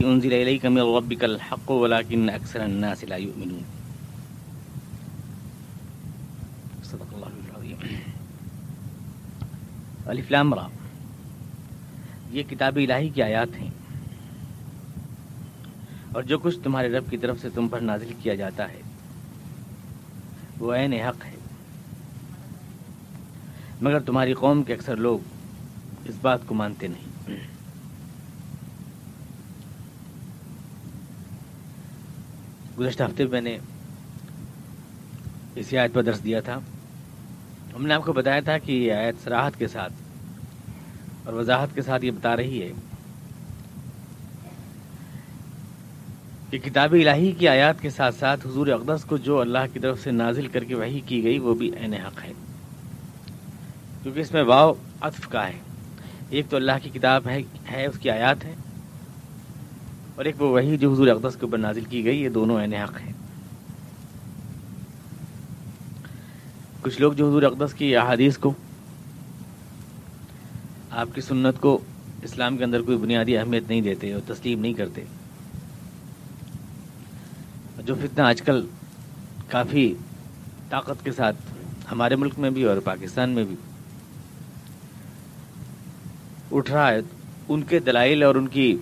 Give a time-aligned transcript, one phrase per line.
[0.00, 3.62] انزل إليك من ربك الحق ولكن أكثر الناس لا يؤمنون.
[6.84, 7.76] صدق الله العظيم.
[10.06, 10.68] الف لام را.
[12.30, 13.70] یہ کتاب الہی کی آیات ہیں
[16.12, 18.80] اور جو کچھ تمہارے رب کی طرف سے تم پر نازل کیا جاتا ہے
[20.58, 21.35] وہ عین حق ہے۔
[23.80, 25.18] مگر تمہاری قوم کے اکثر لوگ
[26.04, 27.36] اس بات کو مانتے نہیں۔
[32.78, 33.58] گزشتہ ہفتے میں نے
[35.54, 36.58] اسی آیت پر درس دیا تھا۔
[37.74, 39.92] ہم نے آپ کو بتایا تھا کہ یہ آیت سراحت کے ساتھ
[41.24, 42.72] اور وضاحت کے ساتھ یہ بتا رہی ہے
[46.50, 50.02] کہ کتاب الہی کی آیات کے ساتھ ساتھ حضور اقدس کو جو اللہ کی طرف
[50.02, 52.32] سے نازل کر کے وہی کی گئی وہ بھی عین حق ہے۔
[54.06, 55.58] کیونکہ اس میں واؤ عطف کا ہے۔
[56.30, 58.54] ایک تو اللہ کی کتاب ہے ہے، اس کی آیات ہے
[60.14, 62.74] اور ایک وہ وہی جو حضور اقدس کے اوپر نازل کی گئی، یہ دونوں عین
[62.74, 63.12] حق ہیں۔
[66.82, 68.52] کچھ لوگ جو حضور اقدس کی احادیث کو،
[70.90, 71.78] آپ کی سنت کو
[72.22, 75.04] اسلام کے اندر کوئی بنیادی اہمیت نہیں دیتے اور تسلیم نہیں کرتے،
[77.84, 78.66] جو فتنہ آج کل
[79.48, 79.94] کافی
[80.70, 81.36] طاقت کے ساتھ
[81.92, 83.56] ہمارے ملک میں بھی اور پاکستان میں بھی
[86.52, 87.00] اٹھ رہا ہے،
[87.48, 88.76] ان کے دلائل اور ان کی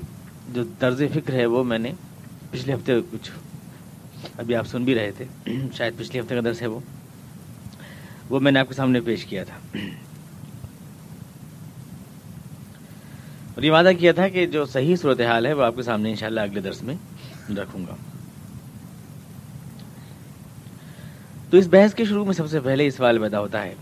[0.55, 1.93] جو طرز فکر ہے وہ میں نے
[2.51, 3.31] پچھلے ہفتے کچھ
[4.39, 6.81] ابھی آپ سن بھی رہے تھے، شاید پچھلے ہفتے کا درس ہے وہ۔
[8.31, 9.77] وہ میں نے آپ کے سامنے پیش کیا تھا۔
[13.55, 16.41] اور یہ وعدہ کیا تھا کہ جو صحیح صورتحال ہے وہ آپ کے سامنے انشاءاللہ
[16.41, 16.95] اگلے درس میں
[17.51, 17.97] رکھوں گا۔
[21.51, 23.75] تو اس بحث کے شروع میں سب سے پہلے اس سوال پیدا ہوتا ہے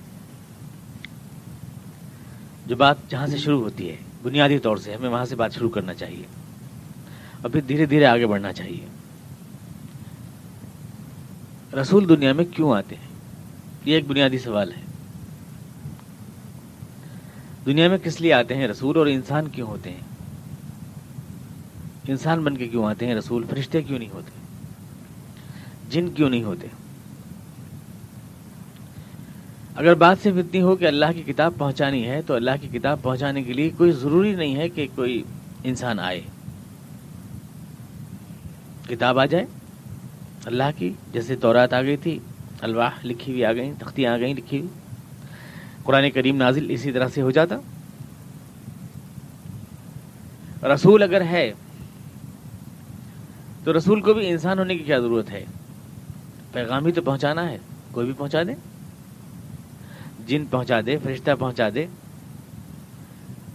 [2.73, 5.71] جو بات جہاں سے شروع ہوتی ہے، بنیادی طور سے ہمیں وہاں سے بات شروع
[5.71, 6.23] کرنا چاہیے۔
[7.43, 8.87] اور پھر دھیرے دھیرے آگے بڑھنا چاہیے۔
[11.77, 13.09] رسول دنیا میں کیوں آتے ہیں؟
[13.85, 14.81] یہ ایک بنیادی سوال ہے۔
[17.67, 20.01] دنیا میں کس لیے آتے ہیں رسول اور انسان کیوں ہوتے ہیں؟
[22.09, 24.31] انسان بن کے کیوں آتے ہیں رسول؟ فرشتے کیوں نہیں ہوتے؟
[25.89, 26.67] جن کیوں نہیں ہوتے؟
[29.77, 33.03] اگر بات صرف اتنی ہو کہ اللہ کی کتاب پہنچانی ہے، تو اللہ کی کتاب
[33.03, 35.23] پہنچانے کے لیے کوئی ضروری نہیں ہے کہ کوئی
[35.65, 36.21] انسان آئے۔
[38.89, 39.47] کتاب آ جائے۔
[40.45, 42.19] اللہ کی، جیسے تورات آ گئی تھی،
[42.61, 44.69] الواح لکھی ہوئی آ گئی تختیاں آ گئیں، لکھی ہوئی۔
[45.83, 47.57] قرآن کریم نازل اسی طرح سے ہو جاتا۔
[50.69, 51.53] رسول اگر ہے،
[53.65, 55.45] تو رسول کو بھی انسان ہونے کی کیا ضرورت ہے؟
[56.53, 57.59] پیغام ہی تو پہنچانا ہے،
[57.91, 58.72] کوئی بھی پہنچا دے۔
[60.27, 61.87] جن پہنچا دے، فرشتہ پہنچا دے۔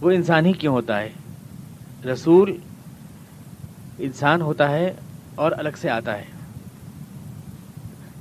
[0.00, 1.10] وہ انسان ہی کیوں ہوتا ہے؟
[2.12, 2.56] رسول
[3.98, 4.94] انسان ہوتا ہے
[5.34, 6.24] اور الگ سے آتا ہے۔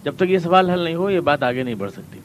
[0.04, 2.20] جب تک یہ سوال حل نہیں ہو، یہ بات آگے نہیں بڑھ سکتی۔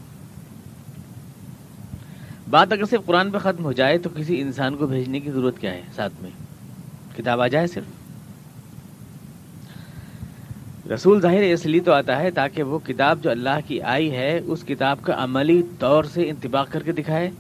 [2.50, 5.58] بات اگر صرف قرآن پہ ختم ہو جائے، تو کسی انسان کو بھیجنے کی ضرورت
[5.58, 6.30] کیا ہے ساتھ میں؟
[7.16, 8.01] کتاب آ جائے صرف۔
[10.91, 14.41] رسول ظاہر اس لیے تو آتا ہے تاکہ وہ کتاب جو اللہ کی آئی ہے،
[14.47, 17.31] اس کتاب کا عملی طور سے انتباہ کر کے دکھائے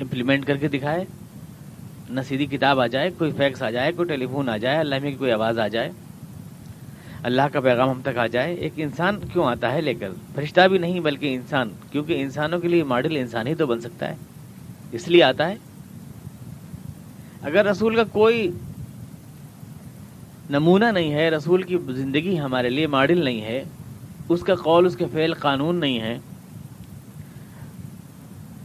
[0.00, 1.04] امپلیمنٹ کر کے دکھائے۔
[2.10, 4.94] نہ سیدھی کتاب آ جائے، کوئی فیکس آ جائے، کوئی ٹیلی فون آ جائے، اللہ
[5.02, 5.90] میں کوئی آواز آ جائے۔
[7.22, 10.68] اللہ کا پیغام ہم تک آ جائے۔ ایک انسان کیوں آتا ہے لے کر؟ فرشتہ
[10.68, 14.14] بھی نہیں، بلکہ انسان۔ کیونکہ انسانوں کے لیے ماڈل انسان ہی تو بن سکتا ہے۔
[14.92, 15.54] اس لیے آتا ہے۔
[17.42, 18.50] اگر رسول کا کوئی
[20.52, 23.64] نمونہ نہیں ہے، رسول کی زندگی ہمارے لیے ماڈل نہیں ہے،
[24.28, 26.18] اس کا قول، اس کے فعل قانون نہیں ہے۔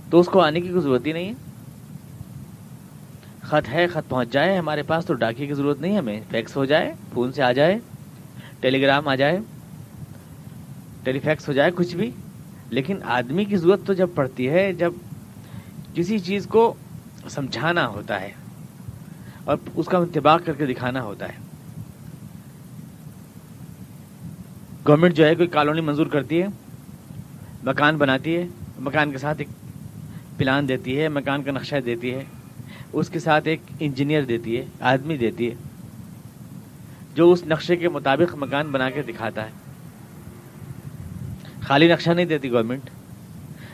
[0.09, 1.33] تو اس کو آنے کی کوئی ضرورت ہی نہیں ہے۔
[3.41, 6.65] خط ہے، خط پہنچ جائے، ہمارے پاس تو ڈاکیے کی ضرورت نہیں، ہمیں فیکس ہو
[6.65, 7.79] جائے، فون سے آ جائے
[8.59, 9.39] ٹیلی گرام آ جائے
[11.03, 12.11] ٹیلی فیکس ہو جائے، کچھ بھی۔
[12.69, 14.93] لیکن آدمی کی ضرورت تو جب پڑتی ہے، جب
[15.93, 16.73] کسی چیز کو
[17.29, 18.31] سمجھانا ہوتا ہے
[19.43, 21.46] اور اس کا انتباق کر کے دکھانا ہوتا ہے۔
[24.87, 26.47] گورنمنٹ جو ہے کوئی کالونی منظور کرتی ہے،
[27.63, 28.47] مکان بناتی ہے،
[28.79, 29.47] مکان کے ساتھ ایک
[30.37, 32.23] پلان دیتی ہے، مکان کا نقشہ دیتی ہے،
[32.93, 35.55] اس کے ساتھ ایک انجینئر دیتی ہے، آدمی دیتی ہے،
[37.15, 39.51] جو اس نقشے کے مطابق مکان بنا کے دکھاتا ہے۔
[41.61, 42.89] خالی نقشہ نہیں دیتی گورنمنٹ۔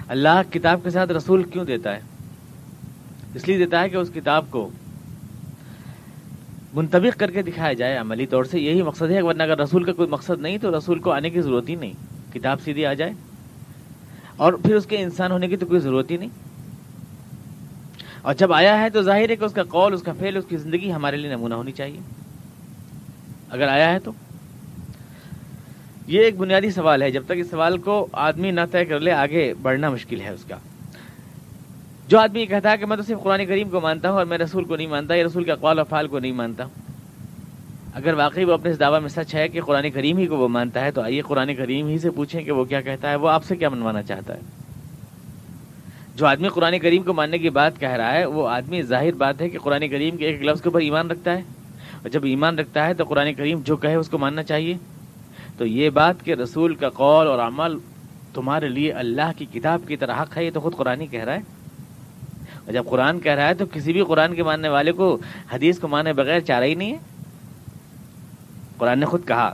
[0.07, 1.99] اللہ کتاب کے ساتھ رسول کیوں دیتا ہے؟
[3.35, 4.69] اس لیے دیتا ہے کہ اس کتاب کو
[6.73, 9.93] منطبق کر کے دکھایا جائے عملی طور سے، یہی مقصد ہے۔ ورنہ اگر رسول کا
[9.93, 11.93] کوئی مقصد نہیں، تو رسول کو آنے کی ضرورت ہی نہیں۔
[12.33, 13.11] کتاب سیدھی آ جائے۔
[14.37, 16.29] اور پھر اس کے انسان ہونے کی تو کوئی ضرورت ہی نہیں۔
[18.21, 20.45] اور جب آیا ہے تو ظاہر ہے کہ اس کا قول، اس کا فعل، اس
[20.49, 21.99] کی زندگی ہمارے لیے نمونہ ہونی چاہیے۔
[23.49, 24.11] اگر آیا ہے تو۔
[26.07, 29.11] یہ ایک بنیادی سوال ہے۔ جب تک اس سوال کو آدمی نہ طے کر لے،
[29.11, 30.55] آگے بڑھنا مشکل ہے اس کا۔
[32.13, 34.25] جو آدمی یہ کہتا ہے کہ میں تو صرف قرآن کریم کو مانتا ہوں اور
[34.25, 36.71] میں رسول کو نہیں مانتا یا رسول کے اقوال و فعال کو نہیں مانتا۔ ہوں
[37.93, 40.47] اگر واقعی وہ اپنے اس دعویٰ میں سچ ہے کہ قرآن کریم ہی کو وہ
[40.47, 43.29] مانتا ہے، تو آئیے قرآن کریم ہی سے پوچھیں کہ وہ کیا کہتا ہے، وہ
[43.29, 44.39] آپ سے کیا منوانا چاہتا ہے؟
[46.15, 49.41] جو آدمی قرآن کریم کو ماننے کی بات کہہ رہا ہے، وہ آدمی ظاہر بات
[49.41, 51.41] ہے کہ قرآن کریم کے ایک لفظ کے اوپر ایمان رکھتا ہے۔
[51.93, 54.77] اور جب ایمان رکھتا ہے تو قرآن کریم جو کہے اس کو ماننا چاہیے۔
[55.57, 57.77] تو یہ بات کہ رسول کا قول اور عمل
[58.33, 61.33] تمہارے لیے اللہ کی کتاب کی طرح حق ہے، یہ تو خود قرآن کہہ رہا
[61.33, 61.62] ہے۔
[62.65, 65.17] اور جب قرآن کہہ رہا ہے تو کسی بھی قرآن کے ماننے والے کو
[65.53, 66.97] حدیث کو ماننے بغیر چارہ ہی نہیں ہے۔
[68.77, 69.53] قرآن نے خود کہا،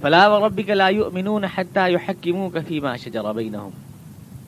[0.00, 3.70] فلا وربك لا يؤمنون حتى يحكموك فيما شجر بينهم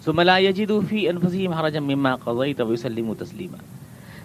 [0.05, 3.57] ثم لا يجدوا في انفسهم حرجا مما قضيت ويسلموا تسليما۔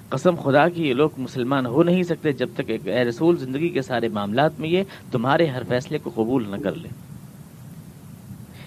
[0.09, 3.69] قسم خدا کی یہ لوگ مسلمان ہو نہیں سکتے جب تک ایک اے رسول زندگی
[3.69, 6.89] کے سارے معاملات میں یہ تمہارے ہر فیصلے کو قبول نہ کر لے۔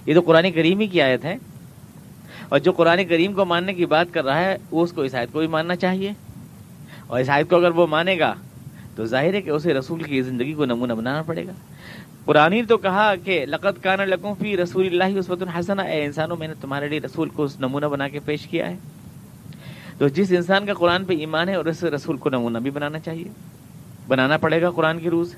[0.07, 1.37] یہ تو قرآن کریم ہی کی آیت ہے۔
[2.49, 5.15] اور جو قرآن کریم کو ماننے کی بات کر رہا ہے وہ اس کو اس
[5.15, 6.13] آیت کو بھی ماننا چاہیے۔
[7.07, 8.35] اور اس آیت کو اگر وہ مانے گا،
[8.97, 11.53] تو ظاہر ہے کہ اسے رسول کی زندگی کو نمونہ بنانا پڑے گا۔
[12.25, 16.49] قرآن تو کہا کہ لقت کان لکم فی رسول اللہ اس الحسن اے انسانوں، میں
[16.49, 18.77] نے تمہارے لیے رسول کو نمونہ بنا کے پیش کیا ہے۔
[19.99, 22.99] تو جس انسان کا قرآن پہ ایمان ہے، اور اس رسول کو نمونہ بھی بنانا
[22.99, 23.25] چاہیے۔
[24.09, 25.35] بنانا پڑے گا قرآن کی روز۔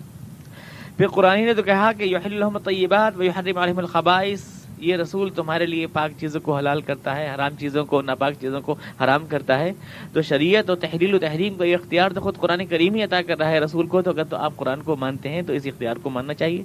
[0.96, 5.66] پھر قرآن نے تو کہا کہ یحل طیبات و یحرم علیہم الخبائث۔ یہ رسول تمہارے
[5.66, 8.74] لیے پاک چیزوں کو حلال کرتا ہے، حرام چیزوں کو، ناپاک چیزوں کو
[9.04, 9.72] حرام کرتا ہے۔
[10.12, 13.22] تو شریعت و تحریل و تحریم کا یہ اختیار تو خود قرآن کریم ہی عطا
[13.22, 15.62] کر رہا ہے رسول کو، تو اگر تو آپ قرآن کو مانتے ہیں تو اس
[15.66, 16.62] اختیار کو ماننا چاہیے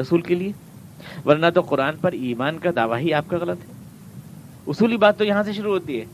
[0.00, 0.52] رسول کے لیے۔
[1.26, 3.74] ورنہ تو قرآن پر ایمان کا دعویٰ ہی آپ کا غلط ہے۔
[4.66, 6.04] اصولی بات تو یہاں سے شروع ہوتی ہے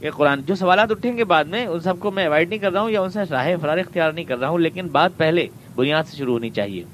[0.00, 2.72] کہ قرآن، جو سوالات اٹھیں گے بعد میں، ان سب کو میں اوائڈ نہیں کر
[2.72, 5.46] رہا ہوں یا ان سے راہ فرار اختیار نہیں کر رہا ہوں، لیکن بات پہلے
[5.74, 6.84] بنیاد سے شروع ہونی چاہیے۔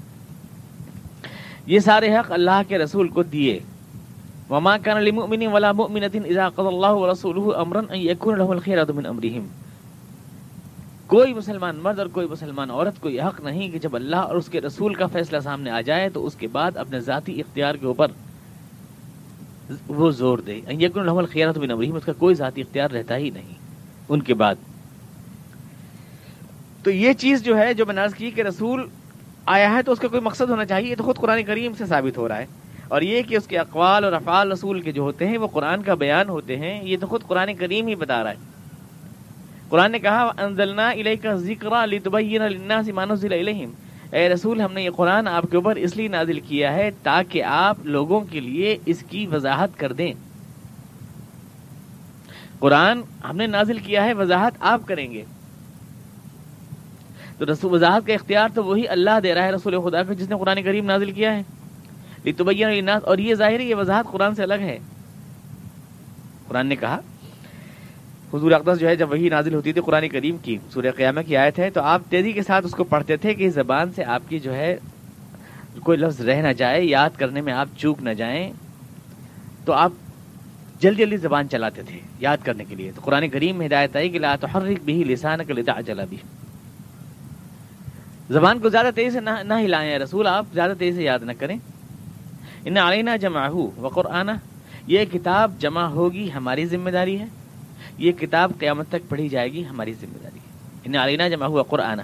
[1.67, 3.61] یہ سارے حق اللہ کے رسول کو دیے۔
[4.51, 9.07] وما كان لمؤمن ولا مؤمنة اذا قضى الله ورسوله امرا ان يكون له الخيرة من
[9.07, 9.45] امرهم
[11.09, 14.37] کوئی مسلمان مرد اور کوئی مسلمان عورت کو یہ حق نہیں کہ جب اللہ اور
[14.37, 17.75] اس کے رسول کا فیصلہ سامنے آ جائے تو اس کے بعد اپنے ذاتی اختیار
[17.81, 18.09] کے اوپر
[19.89, 23.17] وہ زور دے ان يكون له الخيرة من امرهم اس کا کوئی ذاتی اختیار رہتا
[23.17, 23.55] ہی نہیں
[24.09, 24.57] ان کے بعد
[26.83, 28.87] تو یہ چیز جو ہے جو بناز کی کہ رسول
[29.55, 31.87] آیا ہے تو اس کا کوئی مقصد ہونا چاہیے، یہ تو خود قرآن کریم سے
[31.87, 32.47] ثابت ہو رہا ہے۔
[32.89, 35.83] اور یہ کہ اس کے اقوال اور افعال رسول کے جو ہوتے ہیں وہ قرآن
[35.83, 38.37] کا بیان ہوتے ہیں، یہ تو خود قرآن کریم ہی بتا رہا ہے۔
[39.69, 43.71] قرآن نے کہا انزلنا الیک ذکر لتبین للناس ما نزل الیہم
[44.11, 47.43] اے رسول، ہم نے یہ قرآن آپ کے اوپر اس لیے نازل کیا ہے تاکہ
[47.43, 50.13] آپ لوگوں کے لیے اس کی وضاحت کر دیں۔
[52.59, 53.01] قرآن
[53.31, 55.25] ہم نے نازل کیا ہے، وضاحت آپ کریں گے۔
[57.39, 60.29] تو رسول، وضاحت کا اختیار تو وہی اللہ دے رہا ہے رسول خدا کو جس
[60.29, 61.43] نے قرآن کریم نازل کیا ہے۔
[62.27, 64.79] للناس اور یہ ظاہر یہ وضاحت قرآن سے الگ ہے۔
[66.49, 67.01] قرآن نے کہا،
[68.35, 71.37] حضور اقدس جو ہے جب وہی نازل ہوتی تھی قرآن کریم کی، سورہ قیامہ کی
[71.37, 74.23] آیت ہے، تو آپ تیزی کے ساتھ اس کو پڑھتے تھے کہ زبان سے آپ
[74.29, 74.77] کی جو ہے
[75.83, 78.53] کوئی لفظ رہ نہ جائے، یاد کرنے میں آپ چوک نہ جائیں۔
[79.65, 79.93] تو آپ
[80.81, 84.09] جلدی جلدی زبان چلاتے تھے یاد کرنے کے لیے۔ تو قرآن کریم میں ہدایت آئی
[84.09, 86.17] کہ لا تحرک بھی لسان کا لتا چلا بھی
[88.31, 91.59] زبان کو زیادہ تیزی سے نہ ہلائیں رسول، آپ زیادہ تیزی سے یاد نہ کریں۔
[92.67, 94.31] ان علینہ جمع ہو وقرآن
[94.87, 97.27] یہ کتاب جمع ہوگی ہماری ذمہ داری ہے.
[97.99, 100.51] یہ کتاب قیامت تک پڑھی جائے گی ہماری ذمہ داری ہے.
[100.85, 102.01] ان علینہ جمع ہوا قرآن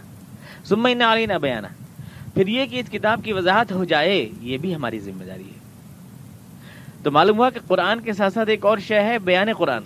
[0.64, 1.66] سما ان علینہ بیانہ
[2.34, 5.58] پھر یہ کہ اس کتاب کی وضاحت ہو جائے، یہ بھی ہماری ذمہ داری ہے.
[7.02, 9.82] تو معلوم ہوا کہ قرآن کے ساتھ ساتھ ایک اور شے ہے، بیان قرآن.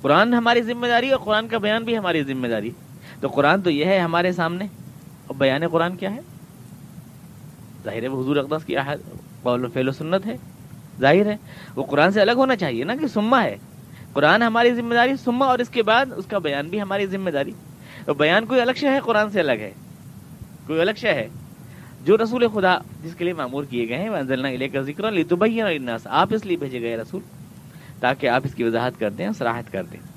[0.00, 2.70] قرآن ہماری ذمہ داری اور قرآن کا بیان بھی ہماری ذمہ داری.
[3.20, 4.66] تو قرآن تو یہ ہے ہمارے سامنے.
[5.26, 6.20] اور بیان قرآن کیا ہے؟
[7.84, 8.76] ظاہر ہے وہ حضور اقدس کی
[9.42, 10.36] قول و فعل و سنت ہے،
[11.00, 11.36] ظاہر ہے۔
[11.76, 13.56] وہ قرآن سے الگ ہونا چاہیے نا کہ سما ہے۔
[14.12, 17.30] قرآن ہماری ذمہ داری سما اور اس کے بعد اس کا بیان بھی ہماری ذمہ
[17.30, 17.52] داری۔
[18.04, 19.70] تو بیان کوئی الگ شے ہے، قرآن سے الگ ہے۔
[20.66, 21.28] کوئی الگ شے ہے۔
[22.04, 24.16] جو رسول خدا جس کے لیے معمور کیے گئے ہیں وہ
[24.72, 25.36] کا ذکر لی تو
[26.04, 27.20] آپ اس لیے بھیجے گئے رسول،
[28.00, 30.09] تاکہ آپ اس کی وضاحت کر دیں سراہد کر دیں۔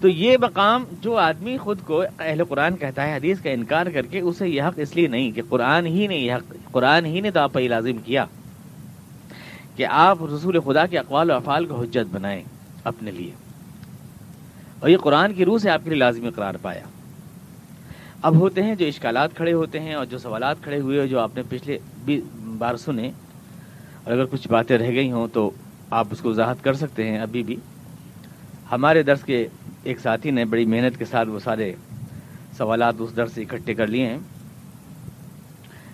[0.00, 4.02] تو یہ مقام جو آدمی خود کو اہل قرآن کہتا ہے، حدیث کا انکار کر
[4.02, 7.20] کے اسے یہ حق اس لیے نہیں کہ قرآن ہی نے یہ حق قرآن ہی
[7.20, 8.24] نے تو آپ پر لازم کیا
[9.76, 12.42] کہ آپ رسول خدا کے اقوال و افعال کو حجت بنائیں
[12.84, 13.30] اپنے لیے۔
[14.80, 16.80] اور یہ قرآن کی روح سے آپ کے لیے لازمی قرار پایا۔
[18.22, 21.36] اب ہوتے ہیں جو اشکالات کھڑے ہوتے ہیں اور جو سوالات کھڑے ہوئے جو آپ
[21.36, 22.20] نے پچھلے بھی
[22.58, 23.10] بار سنے۔
[24.04, 25.50] اور اگر کچھ باتیں رہ گئی ہوں تو
[25.90, 27.56] آپ اس کو وضاحت کر سکتے ہیں۔ ابھی بھی
[28.72, 29.48] ہمارے درس کے
[29.82, 31.74] ایک ساتھی نے بڑی محنت کے ساتھ وہ سارے
[32.56, 34.18] سوالات اس درس سے اکٹھے کر لیے ہیں۔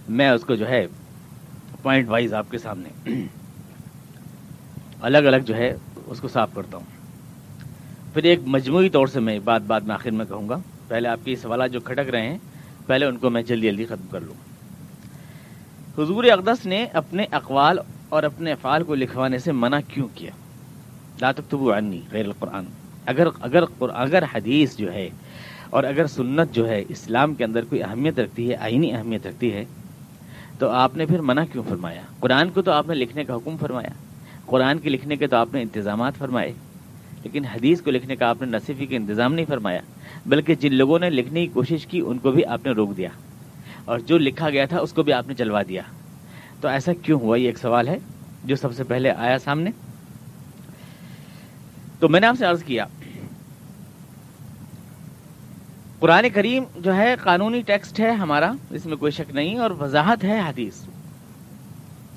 [0.09, 0.87] میں اس کو جو ہے
[1.83, 2.89] پوائنٹ وائز آپ کے سامنے
[5.01, 5.77] الگ الگ جو ہے
[6.07, 6.85] اس کو صاف کرتا ہوں۔
[8.15, 10.57] پھر ایک مجموعی طور سے میں بات بات میں آخر میں کہوں گا۔
[10.89, 12.39] پہلے آپ کے سوالات جو کھٹک رہے ہیں،
[12.87, 14.35] پہلے ان کو میں جلدی جلدی ختم کر لوں۔
[15.99, 20.31] حضور اقدس نے اپنے اقوال اور اپنے افعال کو لکھوانے سے منع کیوں کیا؟
[21.21, 22.65] لا تکتبو عنی غیر القرآن۔
[23.07, 25.09] اگر اگر اگر حدیث جو ہے
[25.71, 29.53] اور اگر سنت جو ہے اسلام کے اندر کوئی اہمیت رکھتی ہے، آئینی اہمیت رکھتی
[29.53, 29.65] ہے،
[30.59, 33.57] تو آپ نے پھر منع کیوں فرمایا؟ قرآن کو تو آپ نے لکھنے کا حکم
[33.61, 33.93] فرمایا،
[34.47, 36.53] قرآن کے لکھنے کے تو آپ نے انتظامات فرمائے،
[37.23, 39.81] لیکن حدیث کو لکھنے کا آپ نے نصفی کا انتظام نہیں فرمایا،
[40.27, 43.09] بلکہ جن لوگوں نے لکھنے کی کوشش کی ان کو بھی آپ نے روک دیا،
[43.85, 45.83] اور جو لکھا گیا تھا اس کو بھی آپ نے چلوا دیا۔
[46.61, 47.97] تو ایسا کیوں ہوا؟ یہ ایک سوال ہے
[48.45, 49.71] جو سب سے پہلے آیا سامنے۔
[52.05, 52.87] تو میں نے آپ سے عرض کیا،
[55.99, 60.25] قرآن کریم جو ہے قانونی ٹیکسٹ ہے ہمارا، اس میں کوئی شک نہیں، اور وضاحت
[60.25, 60.75] ہے حدیث۔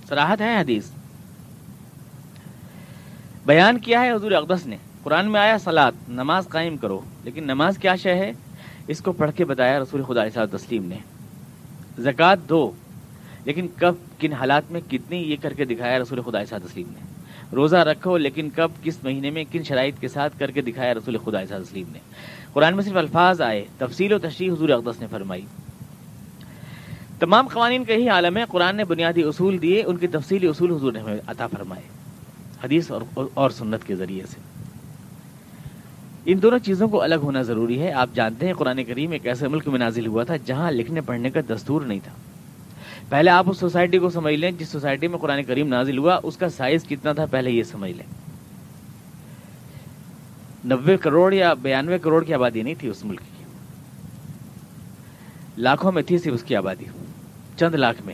[0.10, 0.86] سراحت ہے حدیث۔
[3.46, 7.78] بیان کیا ہے حضور اقدس نے۔ قرآن میں آیا سلاد نماز قائم کرو، لیکن نماز
[7.78, 8.32] کیا شے ہے؟
[8.88, 10.98] اس کو پڑھ کے بتایا رسول خدا صاحب تسلیم نے۔
[11.98, 12.72] زکوٰۃ دو،
[13.46, 17.07] لیکن کب، کن حالات میں کتنی یہ کر کے دکھایا رسول خدا صاحب تسلیم نے۔
[17.54, 21.18] روزہ رکھو، لیکن کب، کس مہینے میں، کن شرائط کے ساتھ کر کے دکھایا رسول
[21.18, 22.00] خدا صاحب نے۔
[22.54, 25.42] قرآن میں صرف الفاظ آئے، تفصیل و تشریح حضور اقدس نے فرمائی۔
[27.20, 30.72] تمام قوانین کا ہی عالم ہے، قرآن نے بنیادی اصول دیے، ان کی تفصیلی اصول
[30.72, 31.84] حضور نے عطا فرمائے۔
[32.64, 34.40] حدیث اور اور سنت کے ذریعے سے۔
[36.26, 39.48] ان دونوں چیزوں کو الگ ہونا ضروری ہے۔ آپ جانتے ہیں، قرآن کریم ایک ایسے
[39.48, 42.12] ملک میں نازل ہوا تھا جہاں لکھنے پڑھنے کا دستور نہیں تھا۔
[43.10, 46.38] پہلے آپ اس سوسائٹی کو سمجھ لیں جس سوسائٹی میں قرآن کریم نازل ہوا، اس
[46.38, 48.06] کا سائز کتنا تھا پہلے یہ سمجھ لیں۔
[50.66, 53.44] نبے کروڑ یا بیانوے کروڑ کی آبادی نہیں تھی اس ملک کی۔
[55.58, 56.86] لاکھوں میں تھی صرف اس کی آبادی۔
[57.60, 58.14] چند لاکھ میں۔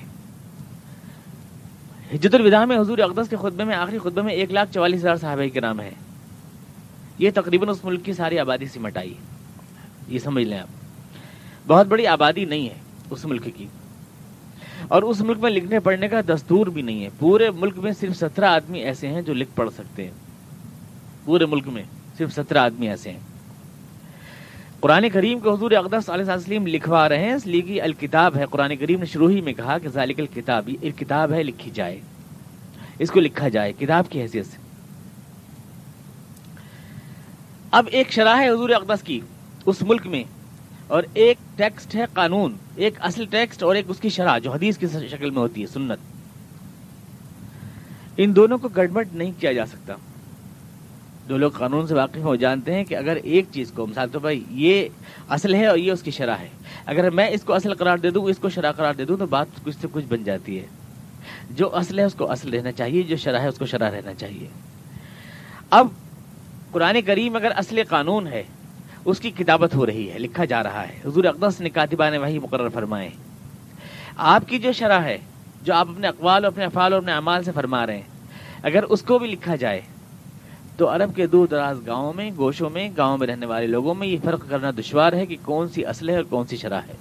[2.14, 5.16] حجت الوداع میں حضور اقدس کے خطبے میں، آخری خطبے میں ایک لاکھ چوالیس ہزار
[5.16, 5.92] صحابہ کے نام ہے
[7.20, 9.14] یہ تقریباً اس ملک کی ساری آبادی سے مٹائی۔
[10.08, 10.68] یہ سمجھ لیں آپ۔
[11.68, 12.76] بہت بڑی آبادی نہیں ہے
[13.10, 13.68] اس ملک کی۔
[14.88, 18.18] اور اس ملک میں لکھنے پڑھنے کا دستور بھی نہیں ہے۔ پورے ملک میں صرف
[18.18, 20.12] سترہ آدمی ایسے ہیں جو لکھ پڑھ سکتے ہیں۔
[21.26, 21.84] پورے ملک میں
[22.18, 23.20] صرف سترہ آدمی ایسے ہیں۔
[24.80, 28.46] قرآن کریم کو حضور اقدس علیہ وسلم لکھوا رہے ہیں۔ اس لیے کہ الکتاب ہے۔
[28.52, 32.02] قرآن کریم نے شروع ہی میں کہا کہ ذالک الکتاب ایک کتاب ہے، لکھی جائے۔
[33.00, 34.58] اس کو لکھا جائے کتاب کی حیثیت سے۔
[37.72, 39.20] اب ایک شرح ہے حضور اقدس کی۔
[39.66, 40.24] اس ملک میں
[40.88, 44.78] اور ایک ٹیکسٹ ہے قانون، ایک اصل ٹیکسٹ اور ایک اس کی شرح جو حدیث
[44.78, 46.00] کی شکل میں ہوتی ہے، سنت۔
[48.18, 49.94] ان دونوں کو گڑبڑ نہیں کیا جا سکتا۔
[51.28, 54.20] جو لوگ قانون سے واقف ہو جانتے ہیں کہ اگر ایک چیز کو، مثال تو
[54.20, 54.88] بھائی، یہ
[55.30, 56.48] اصل ہے اور یہ اس کی شرح ہے۔
[56.86, 59.26] اگر میں اس کو اصل قرار دے دوں، اس کو شرح قرار دے دوں، تو
[59.26, 60.66] بات کچھ سے کچھ بن جاتی ہے۔
[61.52, 64.14] جو اصل ہے، اس کو اصل رہنا چاہیے، جو شرح ہے، اس کو شرح رہنا
[64.14, 64.48] چاہیے۔
[65.70, 65.88] اب
[66.72, 68.44] قرآن کریم اگر اصل قانون ہے
[69.06, 72.40] اس کی کتابت ہو رہی ہے، لکھا جا رہا ہے۔ حضور اقدس نے کاتبان وہی
[72.40, 73.10] مقرر فرمائے۔
[74.18, 75.18] آپ کی جو شرح ہے،
[75.62, 78.84] جو آپ اپنے اقوال اور اپنے افعال اور اپنے اعمال سے فرما رہے ہیں، اگر
[78.84, 79.82] اس کو بھی لکھا جائے،
[80.78, 84.08] تو عرب کے دور دراز گاؤں میں، گوشوں میں، گاؤں میں رہنے والے لوگوں میں
[84.08, 86.94] یہ فرق کرنا دشوار ہے کہ کون سی اصل ہے اور کون سی شرح ہے۔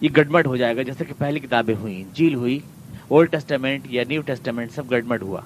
[0.00, 2.58] یہ گڑمٹ ہو جائے گا، جیسے کہ پہلی کتابیں ہوئی جیل ہوئی
[3.08, 5.40] اولڈ ٹیسٹامنٹ یا نیو ٹیسٹامنٹ سب گڑمٹ ہوا۔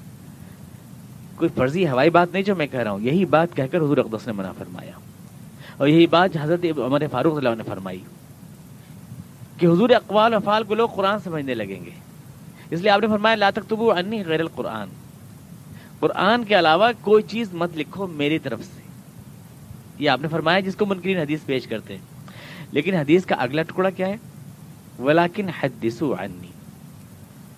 [1.36, 3.96] کوئی فرضی ہوائی بات نہیں جو میں کہہ رہا ہوں، یہی بات کہہ کر حضور
[3.96, 5.09] اقدس نے منع فرمایا۔
[5.80, 8.00] اور یہی بات حضرت عمر فاروق اللہ نے فرمائی
[9.56, 11.90] کہ حضور اقوال افعال کو لوگ قرآن سمجھنے لگیں گے۔
[12.70, 14.88] اس لیے آپ نے فرمایا، لا تک تبو انی غیر القرآن۔
[16.00, 18.82] قرآن کے علاوہ کوئی چیز مت لکھو میری طرف سے۔
[19.98, 22.02] یہ آپ نے فرمایا جس کو منکرین حدیث پیش کرتے ہیں۔
[22.72, 24.16] لیکن حدیث کا اگلا ٹکڑا کیا ہے؟
[24.98, 26.48] ولاکن حدثو عنی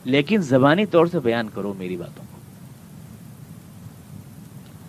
[0.05, 2.38] لیکن زبانی طور سے بیان کرو میری باتوں کو۔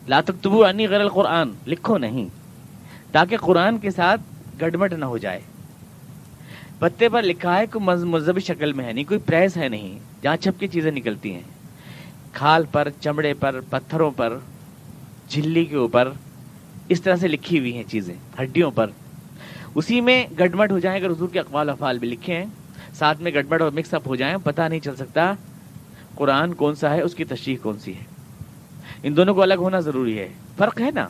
[0.08, 2.43] لا تکتبو عنی غیر القرآن۔ لکھو نہیں۔
[3.14, 4.22] تاکہ قرآن کے ساتھ
[4.62, 5.40] گڑمٹ نہ ہو جائے۔
[6.80, 10.38] پتے پر لکھا ہے کوئی مذہبی شکل میں ہے نہیں، کوئی پریس ہے نہیں، جہاں
[10.38, 11.42] چھپ کی چیزیں نکلتی ہیں۔
[12.34, 14.38] کھال پر، چمڑے پر، پتھروں پر،
[15.30, 16.12] جھلی کے اوپر
[16.90, 18.90] اس طرح سے لکھی ہوئی ہیں چیزیں، ہڈیوں پر۔
[19.76, 22.46] اسی میں گڑمٹ ہو جائیں، اگر حضور کے اقوال افعال بھی لکھے ہیں،
[22.94, 25.34] ساتھ میں گڑبڑ اور مکس اپ ہو جائیں، پتہ نہیں چل سکتا
[26.16, 28.04] قرآن کون سا ہے، اس کی تشریح کون سی ہے۔
[29.04, 31.08] ان دونوں کو الگ ہونا ضروری ہے۔ فرق ہے نا؟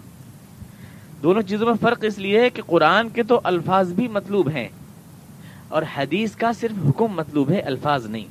[1.24, 4.68] دونوں چیزوں میں فرق اس لیے ہے کہ قرآن کے تو الفاظ بھی مطلوب ہیں
[5.68, 8.26] اور حدیث کا صرف حکم مطلوب ہے، الفاظ نہیں۔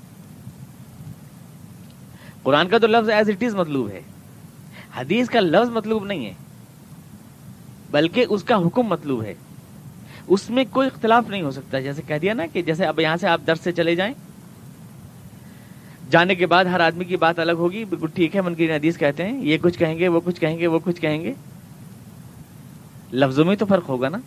[2.42, 4.00] قرآن کا تو لفظ ایز اٹ از مطلوب ہے۔
[4.96, 6.34] حدیث کا لفظ مطلوب نہیں ہے،
[7.90, 9.34] بلکہ اس کا حکم مطلوب ہے۔
[10.28, 13.16] اس میں کوئی اختلاف نہیں ہو سکتا۔ جیسے کہہ دیا نا کہ جیسے اب یہاں
[13.16, 14.14] سے آپ درس سے چلے جائیں،
[16.11, 19.28] جانے کے بعد ہر آدمی کی بات الگ ہوگی، بالکل ٹھیک ہے، منکرین حدیث کہتے
[19.28, 21.32] ہیں، یہ کچھ کہیں گے، وہ کچھ کہیں گے، وہ کچھ کہیں گے۔
[23.12, 24.19] لفظوں میں تو فرق ہوگا نا۔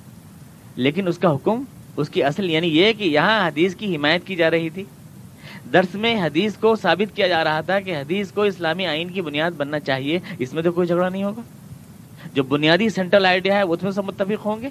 [0.76, 1.64] لیکن اس کا حکم،
[1.98, 4.84] اس کی اصل یعنی یہ کہ یہاں حدیث کی حمایت کی جا رہی تھی۔
[5.74, 9.22] درس میں حدیث کو ثابت کیا جا رہا تھا کہ حدیث کو اسلامی آئین کی
[9.22, 11.42] بنیاد بننا چاہیے، اس میں تو کوئی جھگڑا نہیں ہوگا۔
[12.34, 14.70] جو بنیادی سینٹرل آئیڈیا ہے، اس میں سب متفق ہوں گے۔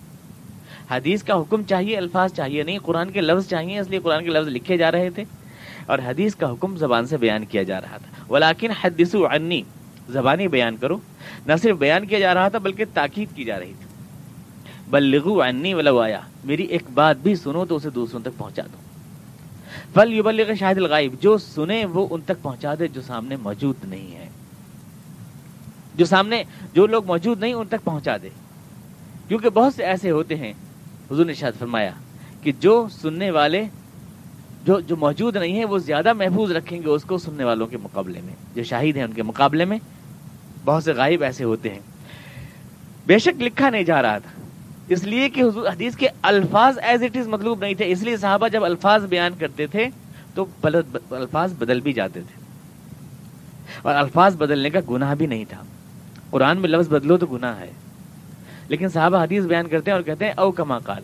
[0.90, 4.30] حدیث کا حکم چاہیے، الفاظ چاہیے نہیں، قرآن کے لفظ چاہیے، اس لیے قرآن کے
[4.30, 5.24] لفظ لکھے جا رہے تھے۔
[5.86, 9.62] اور حدیث کا حکم زبان سے بیان کیا جا رہا تھا۔ ولاکن حدیثو عنی
[10.08, 10.98] زبانی بیان کرو۔
[11.46, 13.83] نہ صرف بیان کیا جا رہا تھا، بلکہ تاکید کی جا رہی تھی۔
[14.90, 18.76] بلغو عنی ولو آیا۔ میری ایک بات بھی سنو تو اسے دوسروں تک پہنچا دو۔
[19.94, 24.16] فل یبلغ شاہد الغائب جو سنے وہ ان تک پہنچا دے جو سامنے موجود نہیں
[24.16, 24.28] ہے
[25.94, 28.28] جو سامنے جو لوگ موجود نہیں ان تک پہنچا دے۔
[29.28, 30.52] کیونکہ بہت سے ایسے ہوتے ہیں،
[31.10, 31.90] حضور نے شاید فرمایا
[32.42, 33.64] کہ جو سننے والے،
[34.64, 37.76] جو جو موجود نہیں ہیں، وہ زیادہ محفوظ رکھیں گے اس کو سننے والوں کے
[37.76, 39.78] مقابلے میں۔ جو شاہد ہیں ان کے مقابلے میں،
[40.64, 41.80] بہت سے غائب ایسے ہوتے ہیں۔
[43.06, 44.43] بے شک لکھا نہیں جا رہا تھا۔
[44.88, 48.16] اس لیے کہ حضور حدیث کے الفاظ ایز اٹ از مطلوب نہیں تھے، اس لیے
[48.16, 49.86] صحابہ جب الفاظ بیان کرتے تھے
[50.34, 50.46] تو
[51.10, 52.44] الفاظ بدل بھی جاتے تھے۔
[53.82, 55.62] اور الفاظ بدلنے کا گناہ بھی نہیں تھا۔
[56.30, 57.70] قرآن میں لفظ بدلو تو گناہ ہے۔
[58.68, 61.02] لیکن صحابہ حدیث بیان کرتے ہیں اور کہتے ہیں، او کما کال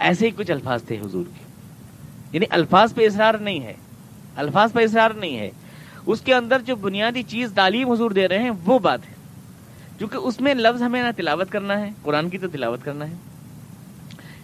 [0.00, 1.44] ایسے ہی کچھ الفاظ تھے حضور کے۔
[2.32, 3.74] یعنی الفاظ پہ اصرار نہیں ہے۔
[4.36, 5.50] الفاظ پہ اصرار نہیں ہے۔
[6.06, 9.19] اس کے اندر جو بنیادی چیز تعلیم حضور دے رہے ہیں، وہ بات ہے۔
[10.00, 13.14] کیونکہ اس میں لفظ ہمیں نہ تلاوت کرنا ہے، قرآن کی تو تلاوت کرنا ہے۔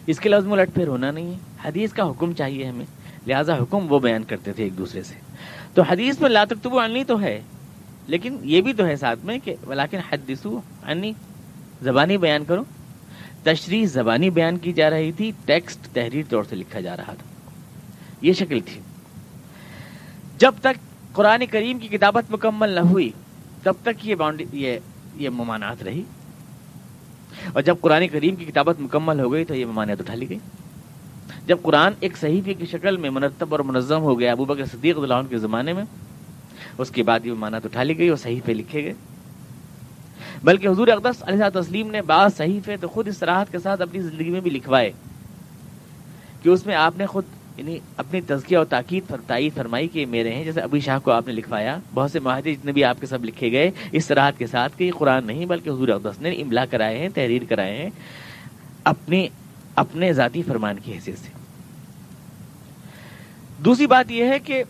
[0.06, 2.86] اس کے لفظ میں لٹ پھر ہونا نہیں ہے۔ حدیث کا حکم چاہیے ہمیں،
[3.26, 5.14] لہٰذا حکم وہ بیان کرتے تھے ایک دوسرے سے۔
[5.74, 7.40] تو حدیث میں لاتکتبو عنی تو ہے،
[8.06, 11.12] لیکن یہ بھی تو ہے ساتھ میں کہ ولاکن حدیثو عنی،
[11.82, 12.64] زبانی بیان کرو۔
[13.42, 17.50] تشریح زبانی بیان کی جا رہی تھی، ٹیکسٹ تحریر طور سے لکھا جا رہا تھا۔
[18.20, 18.80] یہ شکل تھی۔
[20.38, 20.78] جب تک
[21.12, 23.10] قرآن کریم کی کتابت مکمل نہ ہوئی،
[23.62, 24.78] تب تک یہ باؤنڈری یہ
[25.16, 26.02] یہ ممانعت رہی۔
[27.52, 30.38] اور جب قرآن کریم کی کتابت مکمل ہو گئی تو یہ ممانعت اٹھا لی گئی۔
[31.46, 34.98] جب قرآن ایک صحیفے کی شکل میں مرتب اور منظم ہو گیا ابو بکر صدیق
[34.98, 35.84] اللہ کے زمانے میں،
[36.78, 38.92] اس کے بعد یہ ممانعت اٹھا لی گئی اور صحیفے لکھے گئے۔
[40.44, 44.30] بلکہ حضور اقدس علیہ تسلیم نے بعض صحیفے تو خود اس کے ساتھ اپنی زندگی
[44.30, 44.92] میں بھی لکھوائے
[46.42, 47.24] کہ اس میں آپ نے خود
[47.56, 51.26] یعنی اپنی تزکیہ اور تاکید تائید فرمائی کہ میرے ہیں، جیسے ابھی شاہ کو آپ
[51.26, 54.46] نے لکھوایا، بہت سے معاہدے جتنے بھی آپ کے سب لکھے گئے، اس طرح کے
[54.46, 57.90] ساتھ کہ یہ قرآن نہیں بلکہ حضور اقدس نے املا کرائے ہیں، تحریر کرائے ہیں،
[58.84, 59.28] اپنے
[59.74, 61.28] اپنے ذاتی فرمان کی حیثیت سے۔
[63.64, 64.62] دوسری بات یہ ہے کہ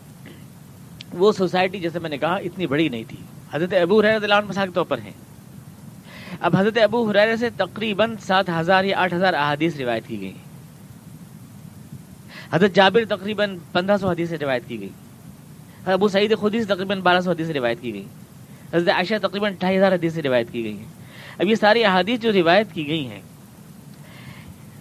[1.13, 3.17] وہ سوسائٹی، جیسے میں نے کہا، اتنی بڑی نہیں تھی۔
[3.51, 5.11] حضرت ابو حریر مساق طور پر ہیں۔
[6.39, 10.33] اب حضرت ابو حریر سے تقریباً سات ہزار یا آٹھ ہزار احادیث روایت کی گئی
[12.53, 14.89] حضرت جابر تقریباً پندرہ سو حدیث سے روایت کی گئی۔
[15.85, 18.05] ابو سعید خودی سے تقریباً بارہ سو حدیث سے روایت کی گئی۔
[18.73, 20.85] حضرت عائشہ تقریباً ڈھائی ہزار حدیث سے روایت کی گئی ہے
[21.39, 23.21] اب یہ ساری احادیث جو روایت کی گئی ہیں،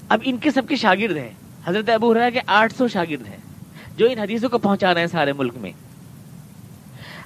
[0.09, 1.31] اب ان کے سب کے شاگرد ہیں۔
[1.65, 3.37] حضرت ابو حرا کے آٹھ سو شاگرد ہیں
[3.97, 5.73] جو ان حدیثوں کو پہنچا رہے ہیں سارے ملک میں۔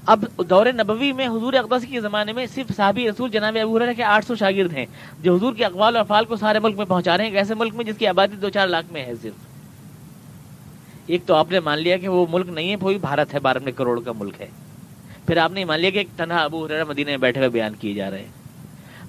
[0.07, 3.93] اب دور نبوی میں حضور اقدس کے زمانے میں صرف صحابی رسول جناب ابو حرا
[3.93, 4.87] کے آٹھ سو شاگرد ہیں
[5.21, 7.75] جو حضور کے اقوال اور افعال کو سارے ملک میں پہنچا رہے ہیں، ایسے ملک
[7.75, 9.50] میں جس کی آبادی دو چار لاکھ میں ہے صرف۔
[11.11, 13.59] ایک تو آپ نے مان لیا کہ وہ ملک نہیں ہے وہی بھارت ہے، بارہ
[13.77, 14.47] کروڑ کا ملک ہے۔
[15.27, 17.73] پھر آپ نے مان لیا کہ ایک تنہا ابو حرا مدینہ میں بیٹھے ہوئے بیان
[17.81, 18.29] کیے جا رہے ہیں۔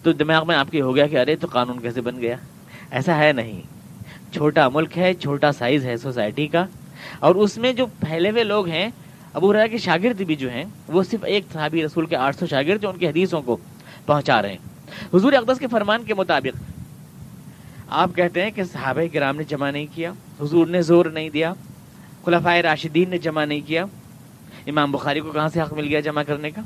[0.04, 2.36] تو دماغ میں آپ کی ہو گیا کہ ارے، تو قانون کیسے بن گیا؟
[2.92, 3.62] ایسا ہے نہیں۔
[4.34, 6.66] چھوٹا ملک ہے، چھوٹا سائز ہے سوسائٹی کا۔
[7.20, 8.90] اور اس میں جو پھیلے ہوئے لوگ ہیں،
[9.34, 12.48] ابو حرا کے شاگرد بھی جو ہیں، وہ صرف ایک صحابی رسول کے آٹھ سو
[12.48, 13.58] شاگرد جو ان کی حدیثوں کو
[14.06, 14.58] پہنچا رہے ہیں۔
[15.14, 16.72] حضور اقدس کے فرمان کے مطابق،
[17.90, 20.12] آپ کہتے ہیں کہ صحابہ کرام نے جمع نہیں کیا،
[20.42, 21.54] حضور نے زور نہیں دیا۔
[22.26, 23.86] خلفۂ راشدین نے جمع نہیں کیا۔
[24.68, 26.62] امام بخاری کو کہاں سے حق مل گیا جمع کرنے کا؟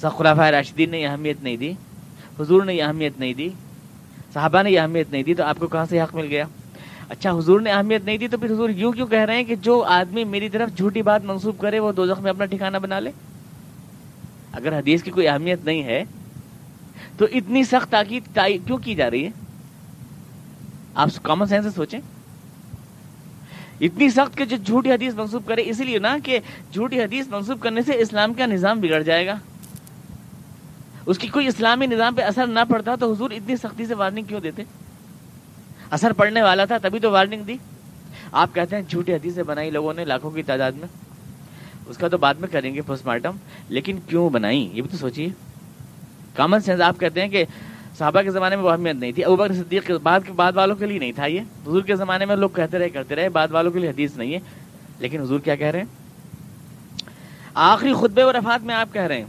[0.00, 1.72] خلافۂ راشدین نے یہ اہمیت نہیں دی،
[2.40, 3.48] حضور نے یہ اہمیت نہیں دی،
[4.34, 6.44] صحابہ نے یہ اہمیت نہیں دی، تو آپ کو کہاں سے حق مل گیا؟
[7.08, 9.56] اچھا حضور نے اہمیت نہیں دی تو پھر حضور یوں کیوں کہہ رہے ہیں کہ
[9.56, 13.10] جو آدمی میری طرف جھوٹی بات منسوخ کرے وہ دو میں اپنا ٹھکانہ بنا لے؟
[14.52, 16.04] اگر حدیث کی کوئی اہمیت نہیں ہے
[17.16, 19.30] تو اتنی سخت تاکید کیوں کی جا رہی ہے؟
[20.94, 22.00] آپ کامن سینس سے سوچیں۔
[23.82, 26.38] اتنی سخت کہ جو جھوٹی حدیث منسوخ کرے، اسی لیے نا کہ
[26.72, 29.38] جھوٹی حدیث منسوخ کرنے سے اسلام کا نظام بگڑ جائے گا۔
[31.06, 34.24] اس کی کوئی اسلامی نظام پہ اثر نہ پڑتا تو حضور اتنی سختی سے وارننگ
[34.24, 34.62] کیوں دیتے؟
[35.90, 37.56] اثر پڑنے والا تھا تبھی تو وارننگ دی۔
[38.32, 40.88] آپ کہتے ہیں جھوٹی حدیثیں بنائی لوگوں نے لاکھوں کی تعداد میں۔
[41.86, 43.36] اس کا تو بعد میں کریں گے پوسٹ مارٹم
[43.68, 45.28] لیکن کیوں بنائی؟ یہ بھی تو سوچیے۔
[46.34, 47.44] کامن سینس آپ کہتے ہیں کہ
[48.02, 50.76] صحابہ کے زمانے میں وہ اہمیت نہیں تھی ابو صدیق کے بعد کے بعد والوں
[50.76, 53.48] کے لیے نہیں تھا یہ۔ حضور کے زمانے میں لوگ کہتے رہے، کرتے رہے، بعد
[53.50, 54.38] والوں کے لیے حدیث نہیں ہے۔
[54.98, 55.86] لیکن حضور کیا کہہ رہے ہیں؟
[57.54, 59.24] آخری خطبے و رفات میں آپ کہہ رہے ہیں،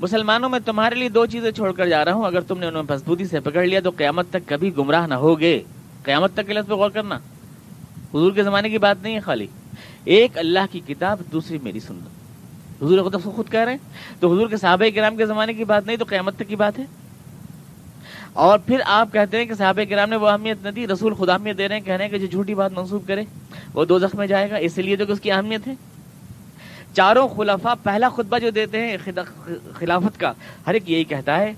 [0.00, 2.82] مسلمانوں میں تمہارے لیے دو چیزیں چھوڑ کر جا رہا ہوں، اگر تم نے انہیں
[2.90, 5.62] مضبوطی سے پکڑ لیا تو قیامت تک کبھی گمراہ نہ ہوگے۔
[6.02, 7.16] قیامت تک پہ غور کرنا۔
[8.08, 9.46] حضور کے زمانے کی بات نہیں ہے خالی۔
[10.04, 12.06] ایک اللہ کی کتاب، دوسری میری سنت۔
[12.82, 13.78] حضور خود خود کہہ رہے ہیں۔
[14.20, 16.78] تو حضور کے صحابہ کرام کے زمانے کی بات نہیں، تو قیامت تک کی بات
[16.78, 16.84] ہے۔
[18.32, 21.34] اور پھر آپ کہتے ہیں کہ صحابہ کرام نے وہ اہمیت نہ دی، رسول خدا
[21.34, 23.22] اہمیت دے رہے ہیں، کہہ رہے ہیں کہ جو جھوٹی بات منسوخ کرے،
[23.74, 25.74] وہ دو زخم میں جائے گا، اس لیے جو کہ اس کی اہمیت ہے۔
[26.94, 28.96] چاروں خلافہ پہلا خطبہ جو دیتے ہیں
[29.74, 30.32] خلافت کا،
[30.66, 31.52] ہر ایک یہی کہتا ہے،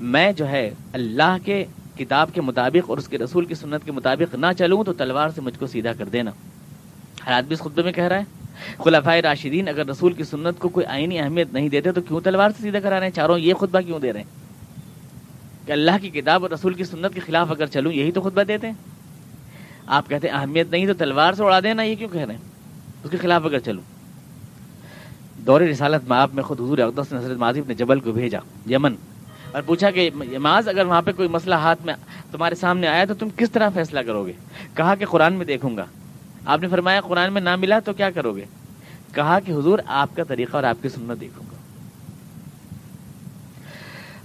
[0.00, 1.64] میں جو ہے اللہ کے
[1.98, 5.28] کتاب کے مطابق اور اس کے رسول کی سنت کے مطابق نہ چلوں تو تلوار
[5.34, 6.30] سے مجھ کو سیدھا کر دینا۔
[7.26, 10.68] ہر آدمی اس خطبے میں کہہ رہا ہے خلافۂ راشدین اگر رسول کی سنت کو
[10.68, 13.54] کوئی آئینی اہمیت نہیں دیتے تو کیوں تلوار سے سیدھا کرا رہے ہیں؟ چاروں یہ
[13.54, 14.37] خطبہ کیوں دے رہے ہیں؟
[15.68, 18.42] کہ اللہ کی کتاب اور رسول کی سنت کے خلاف اگر چلوں، یہی تو خطبہ
[18.42, 18.74] دیتے ہیں۔
[19.86, 22.40] آپ کہتے ہیں اہمیت نہیں تو تلوار سے اڑا دینا یہ کیوں کہہ رہے ہیں؟
[23.04, 23.82] اس کے خلاف اگر چلوں۔
[25.46, 28.38] دور رسالت میں آپ میں خود حضور اقدس نصرت ماضی نے جبل کو بھیجا،
[28.70, 28.94] یمن،
[29.52, 31.94] اور پوچھا کہ معاذ اگر وہاں پہ کوئی مسئلہ ہاتھ میں
[32.30, 34.32] تمہارے سامنے آیا تو تم کس طرح فیصلہ کرو گے؟
[34.74, 35.84] کہا کہ قرآن میں دیکھوں گا۔
[36.44, 38.44] آپ نے فرمایا قرآن میں نہ ملا تو کیا کرو گے؟
[39.12, 41.47] کہا کہ حضور، آپ کا طریقہ اور آپ کی سنت دیکھوں گا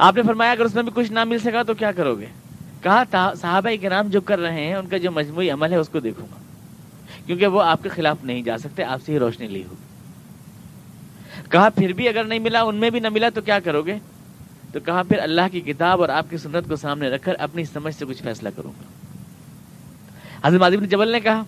[0.03, 2.25] آپ نے فرمایا اگر اس میں بھی کچھ نہ مل سکا تو کیا کرو گے؟
[2.81, 5.89] کہا صحابہ کے نام جو کر رہے ہیں، ان کا جو مجموعی عمل ہے، اس
[5.89, 6.37] کو دیکھوں گا۔
[7.25, 9.83] کیونکہ وہ آپ کے خلاف نہیں جا سکتے، آپ سے ہی روشنی لی ہوگی۔
[11.49, 13.97] کہا، پھر بھی اگر نہیں ملا، ان میں بھی نہ ملا تو کیا کرو گے؟
[14.73, 17.65] تو کہا، پھر اللہ کی کتاب اور آپ کی سنت کو سامنے رکھ کر اپنی
[17.65, 19.17] سمجھ سے کچھ فیصلہ کروں گا۔
[20.47, 21.41] حضرت ماضی جبل نے کہا،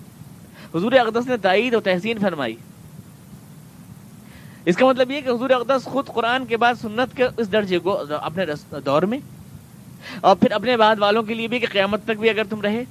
[0.75, 2.55] حضور اقدس نے تائید اور تحسین فرمائی۔
[4.65, 7.80] اس کا مطلب یہ کہ حضور اقدس خود قرآن کے بعد سنت کے اس درجے
[7.80, 8.45] کو اپنے
[8.86, 9.19] دور میں،
[10.21, 12.84] اور پھر اپنے بعد والوں کے لیے بھی کہ قیامت تک بھی اگر تم رہے،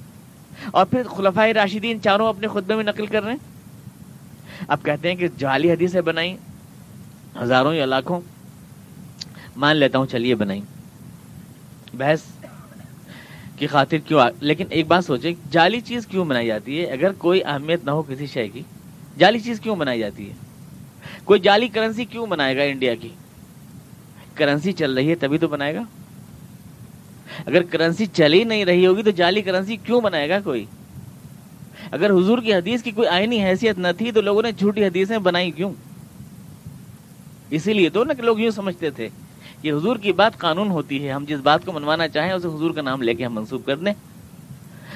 [0.71, 5.15] اور پھر خلفۂ راشدین چاروں اپنے خطبے میں نقل کر رہے ہیں۔ اب کہتے ہیں
[5.15, 6.35] کہ جعلی حدیثیں بنائی،
[7.41, 8.19] ہزاروں یا لاکھوں،
[9.57, 10.61] مان لیتا ہوں چلیے بنائی۔
[11.93, 12.21] بحث
[13.57, 14.29] کی خاطر کیوں آ...
[14.39, 18.01] لیکن ایک بات سوچے جعلی چیز کیوں بنائی جاتی ہے؟ اگر کوئی اہمیت نہ ہو
[18.01, 18.61] کسی شے کی،
[19.17, 20.33] جعلی چیز کیوں بنائی جاتی ہے؟
[21.23, 23.09] کوئی جعلی کرنسی کیوں بنائے گا انڈیا کی؟
[24.33, 25.81] کرنسی چل رہی ہے تبھی تو بنائے گا؟
[27.45, 30.65] اگر کرنسی چل ہی نہیں رہی ہوگی تو جعلی کرنسی کیوں بنائے گا کوئی؟
[31.91, 35.17] اگر حضور کی حدیث کی کوئی آئینی حیثیت نہ تھی تو لوگوں نے جھوٹی حدیثیں
[35.17, 35.71] بنائی کیوں؟
[37.49, 39.09] اسی لیے تو نا کہ لوگ یوں سمجھتے تھے
[39.61, 42.71] کہ حضور کی بات قانون ہوتی ہے، ہم جس بات کو منوانا چاہیں اسے حضور
[42.71, 43.93] کا نام لے کے ہم منسوخ کر دیں۔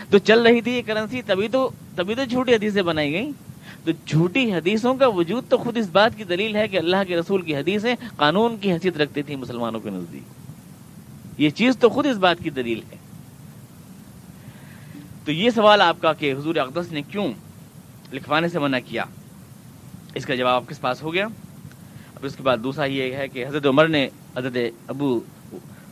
[0.10, 3.32] تو چل رہی تھی یہ کرنسی، تبھی تو تبھی تو جھوٹی حدیثیں بنائی گئی
[3.84, 7.18] تو جھوٹی حدیثوں کا وجود تو خود اس بات کی دلیل ہے کہ اللہ کے
[7.18, 10.22] رسول کی حدیثیں قانون کی حیثیت رکھتی تھی مسلمانوں کے نزدیک۔
[11.38, 12.98] یہ چیز تو خود اس بات کی دلیل ہے۔
[15.26, 17.34] تو یہ سوال آپ کا کہ حضور اقدس نے کیوں
[18.14, 19.04] لکھوانے سے منع کیا؟
[20.16, 21.26] اس کا جواب آپ کے پاس ہو گیا۔
[22.16, 25.20] اب اس کے بعد دوسرا یہ ہے کہ حضرت عمر نے حضرت ابو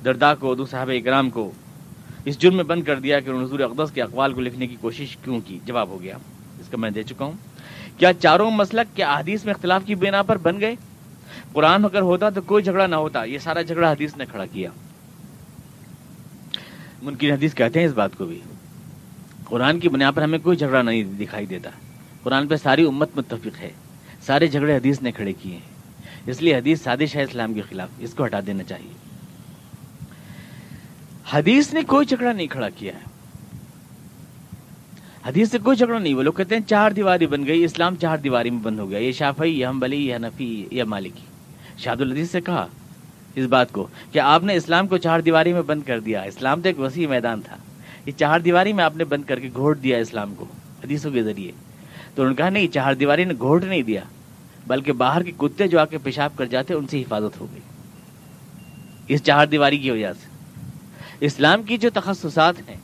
[0.05, 1.51] دردا کو دو صاحب اکرام کو
[2.25, 5.17] اس جرم میں بند کر دیا کہ حضور اقدس کے اقوال کو لکھنے کی کوشش
[5.17, 6.17] کیوں کی؟ جواب ہو گیا۔
[6.59, 7.33] اس کا میں دے چکا ہوں۔
[7.97, 10.75] کیا چاروں مسلک کیا حدیث میں اختلاف کی بنا پر بن گئے؟
[11.53, 14.69] قرآن اگر ہوتا تو کوئی جھگڑا نہ ہوتا، یہ سارا جھگڑا حدیث نے کھڑا کیا۔
[17.01, 18.39] منکر حدیث کہتے ہیں اس بات کو بھی۔
[19.45, 21.69] قرآن کی بنیاد پر ہمیں کوئی جھگڑا نہیں دکھائی دیتا۔
[22.23, 23.71] قرآن پہ ساری امت متفق ہے۔
[24.25, 25.77] سارے جھگڑے حدیث نے کھڑے کیے ہیں۔
[26.25, 28.93] اس لیے حدیث سازش ہے اسلام کے خلاف، اس کو ہٹا دینا چاہیے۔
[31.31, 33.16] حدیث نے کوئی جھگڑا نہیں کھڑا کیا ہے۔
[35.27, 38.17] حدیث سے کوئی جھگڑا نہیں، وہ لوگ کہتے ہیں چار دیواری بن گئی، اسلام چار
[38.17, 41.21] دیواری میں بند ہو گیا، یہ شافئی یہ ہمبلی یہ نفی یہ مالکی۔
[41.77, 42.67] شاد الحدیث سے کہا
[43.35, 46.61] اس بات کو کہ آپ نے اسلام کو چار دیواری میں بند کر دیا، اسلام
[46.61, 47.57] تو ایک وسیع میدان تھا۔
[48.05, 50.45] یہ چار دیواری میں آپ نے بند کر کے گھوٹ دیا اسلام کو،
[50.83, 51.51] حدیثوں کے ذریعے۔
[52.15, 54.01] تو انہوں نے کہا، نہیں، چار دیواری نے گھوٹ نہیں دیا،
[54.67, 57.61] بلکہ باہر کے کتے جو آ کے پیشاب کر جاتے ان سے حفاظت ہو گئی۔
[59.07, 60.29] اس چہار دیواری کی وجہ سے۔
[61.19, 62.77] اسلام کی جو تخصصات ہیں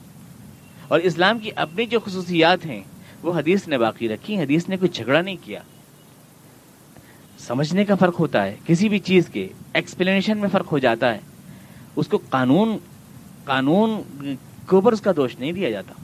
[0.94, 2.80] اور اسلام کی اپنی جو خصوصیات ہیں،
[3.22, 5.60] وہ حدیث نے باقی رکھی، حدیث نے کوئی جھگڑا نہیں کیا۔
[7.38, 11.18] سمجھنے کا فرق ہوتا ہے، کسی بھی چیز کے ایکسپلینیشن میں فرق ہو جاتا ہے۔
[11.96, 12.78] اس کو قانون
[13.44, 14.02] قانون
[14.68, 15.94] کے اوپر اس کا دوش نہیں دیا جاتا۔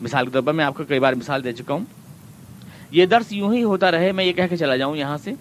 [0.00, 1.84] مثال کے طور پر میں آپ کو کئی بار مثال دے چکا ہوں۔
[2.90, 5.32] یہ درس یوں ہی ہوتا رہے، میں یہ کہہ کے چلا جاؤں یہاں سے۔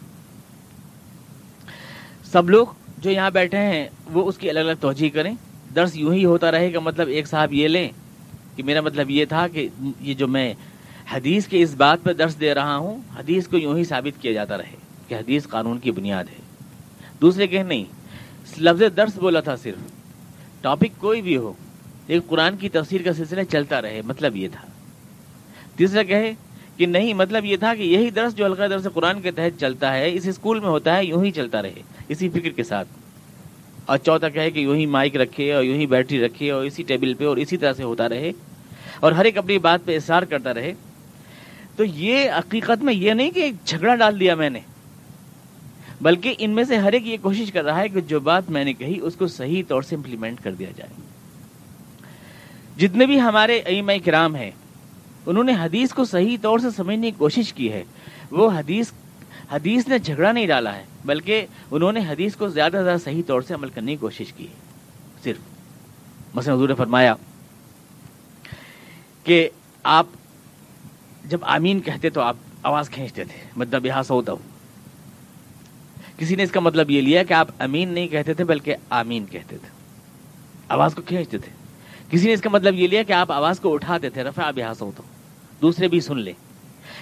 [2.24, 5.36] سب لوگ جو یہاں بیٹھے ہیں، وہ اس کی الگ الگ توجہ کریں۔
[5.76, 7.90] درس یوں ہی ہوتا رہے کہ مطلب ایک صاحب یہ لیں۔
[8.60, 9.68] کہ میرا مطلب یہ تھا کہ
[10.02, 10.54] یہ جو میں
[11.12, 14.32] حدیث کے اس بات پہ درس دے رہا ہوں، حدیث کو یوں ہی ثابت کیا
[14.32, 14.76] جاتا رہے
[15.08, 16.42] کہ حدیث قانون کی بنیاد ہے۔
[17.22, 17.84] دوسرے کہ نہیں،
[18.58, 19.76] لفظ درس بولا تھا صرف
[20.62, 21.54] ٹاپک کوئی بھی ہو
[22.08, 24.68] ایک قرآن کی تفسیر کا سلسلہ چلتا رہے مطلب یہ تھا۔
[25.76, 26.34] تیسرا کہے
[26.78, 29.94] کہ نہیں مطلب یہ تھا کہ یہی درس جو حلقہ درس قرآن کے تحت چلتا
[29.94, 32.88] ہے، اس اسکول میں ہوتا ہے، یوں ہی چلتا رہے، اسی فکر کے ساتھ۔
[33.86, 36.84] اور چوتھا کہے کہ یوں ہی مائک رکھے اور یوں ہی بیٹری رکھے اور اسی
[36.84, 38.32] ٹیبل پہ اور اسی طرح سے ہوتا رہے۔
[39.00, 40.74] اور ہر ایک اپنی بات پہ اصرار کرتا رہے۔
[41.76, 44.60] تو یہ حقیقت میں یہ نہیں کہ جھگڑا ڈال دیا میں نے،
[46.02, 48.64] بلکہ ان میں سے ہر ایک یہ کوشش کر رہا ہے کہ جو بات میں
[48.64, 51.02] نے کہی اس کو صحیح طور سے امپلیمنٹ کر دیا جائے۔
[52.78, 54.52] جتنے بھی ہمارے ایم کرام ہیں،
[55.26, 57.84] انہوں نے حدیث کو صحیح طور سے سمجھنے کی کوشش کی ہے۔
[58.32, 58.92] وہ حدیث
[59.52, 63.22] حدیث نے جھگڑا نہیں ڈالا ہے، بلکہ انہوں نے حدیث کو زیادہ سے زیادہ صحیح
[63.28, 64.54] طور سے عمل کرنے کی کوشش کی ہے۔
[65.24, 65.38] صرف۔
[66.36, 67.16] مثلا حضور نے فرمایا
[69.24, 69.50] کہ
[69.84, 70.06] آپ
[71.26, 74.60] جب آمین کہتے تو آپ آواز کھینچتے تھے مطلب یہاں سوتا ہوں۔
[76.18, 79.26] کسی نے اس کا مطلب یہ لیا کہ آپ امین نہیں کہتے تھے بلکہ آمین
[79.26, 79.70] کہتے تھے۔
[80.70, 81.52] آواز کو کھینچتے تھے۔
[82.10, 84.58] کسی نے اس کا مطلب یہ لیا کہ آپ آواز کو اٹھاتے تھے، رفع اب
[84.58, 85.14] یہاں سوتا ہوں۔
[85.62, 86.34] دوسرے بھی سن لیں۔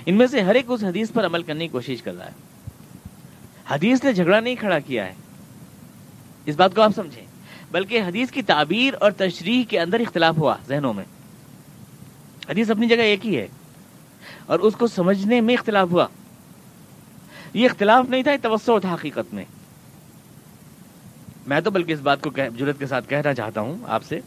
[0.05, 2.31] ان میں سے ہر ایک اس حدیث پر عمل کرنے کی کوشش کر رہا ہے۔
[3.69, 5.13] حدیث نے جھگڑا نہیں کھڑا کیا ہے۔
[6.45, 7.25] اس بات کو آپ سمجھیں۔
[7.71, 11.03] بلکہ حدیث کی تعبیر اور تشریح کے اندر اختلاف ہوا ذہنوں میں۔
[12.49, 13.47] حدیث اپنی جگہ ایک ہی ہے۔
[14.45, 16.07] اور اس کو سمجھنے میں اختلاف ہوا۔
[17.53, 19.45] یہ اختلاف نہیں تھا، یہ توسع تھا حقیقت میں۔
[21.47, 24.19] میں تو بلکہ اس بات کو جرت کے ساتھ کہنا چاہتا ہوں آپ سے۔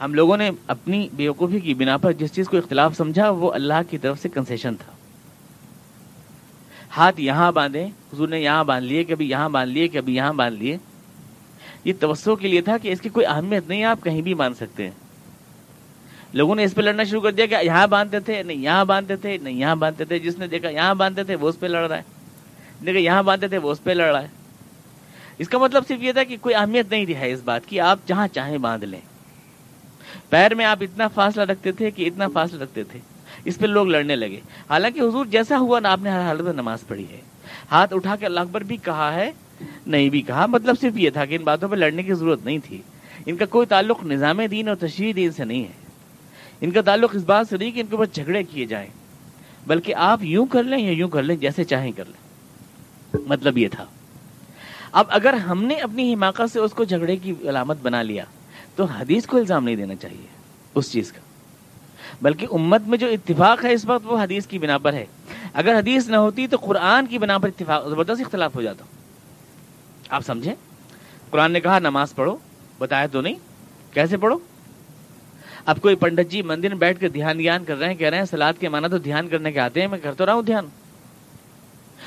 [0.00, 3.74] ہم لوگوں نے اپنی بیوقوفی کی بنا پر جس چیز کو اختلاف سمجھا، وہ اللہ
[3.90, 4.92] کی طرف سے کنسیشن تھا۔
[6.96, 10.58] ہاتھ یہاں باندھے حضور نے یہاں باندھ لیے، کبھی یہاں باندھ لیے، کبھی یہاں باندھ
[10.58, 10.76] لیے۔
[11.84, 14.56] یہ توسع کے لیے تھا کہ اس کی کوئی اہمیت نہیں، آپ کہیں بھی باندھ
[14.56, 15.01] سکتے ہیں۔
[16.32, 19.16] لوگوں نے اس پہ لڑنا شروع کر دیا کہ یہاں باندھتے تھے، نہیں، یہاں باندھتے
[19.16, 21.88] تھے، نہیں، یہاں باندھتے تھے۔ جس نے دیکھا یہاں باندھتے تھے، وہ اس پہ لڑ
[21.88, 22.02] رہا ہے۔
[22.86, 24.28] دیکھا یہاں باندھتے تھے، وہ اس پہ لڑ رہا ہے۔
[25.38, 27.80] اس کا مطلب صرف یہ تھا کہ کوئی اہمیت نہیں دی ہے اس بات کی۔
[27.80, 29.00] آپ جہاں چاہیں باندھ لیں۔
[30.28, 32.98] پیر میں آپ اتنا فاصلہ رکھتے تھے کہ اتنا فاصلہ رکھتے تھے۔
[33.44, 34.40] اس پہ لوگ لڑنے لگے۔
[34.70, 37.20] حالانکہ حضور جیسا ہوا نا، آپ نے ہر حالت میں نماز پڑھی ہے۔
[37.70, 39.30] ہاتھ اٹھا کے اللہ اکبر بھی کہا ہے،
[39.86, 42.58] نہیں بھی کہا۔ مطلب صرف یہ تھا کہ ان باتوں پہ لڑنے کی ضرورت نہیں
[42.64, 42.82] تھی۔
[43.26, 45.81] ان کا کوئی تعلق نظام دین اور تشریح دین سے نہیں ہے۔
[46.62, 48.88] ان کا تعلق اس بات سے نہیں کہ ان کے اوپر جھگڑے کیے جائیں،
[49.66, 52.22] بلکہ آپ یوں کر لیں یا یوں کر لیں، جیسے چاہیں کر لیں۔
[53.26, 53.84] مطلب یہ تھا۔
[54.92, 58.24] اب اگر ہم نے اپنی حماقت سے اس کو جھگڑے کی علامت بنا لیا،
[58.76, 60.26] تو حدیث کو الزام نہیں دینا چاہیے
[60.74, 61.20] اس چیز کا۔
[62.22, 65.06] بلکہ امت میں جو اتفاق ہے اس وقت وہ حدیث کی بنا پر ہے۔
[65.52, 68.84] اگر حدیث نہ ہوتی تو قرآن کی بنا پر اتفاق، زبردست اختلاف ہو جاتا۔
[70.08, 70.54] آپ سمجھیں؟
[71.30, 72.36] قرآن نے کہا، نماز پڑھو،
[72.78, 73.34] بتایا تو نہیں،
[73.90, 74.38] کیسے پڑھو؟
[75.66, 78.18] اب کوئی پنڈت جی مندر میں بیٹھ کے دھیان دھیان کر رہے ہیں، کہہ رہے
[78.18, 80.42] ہیں سلاد کے مانا تو دھیان کرنے کے آتے ہیں، میں کر تو رہا ہوں
[80.42, 80.66] دھیان۔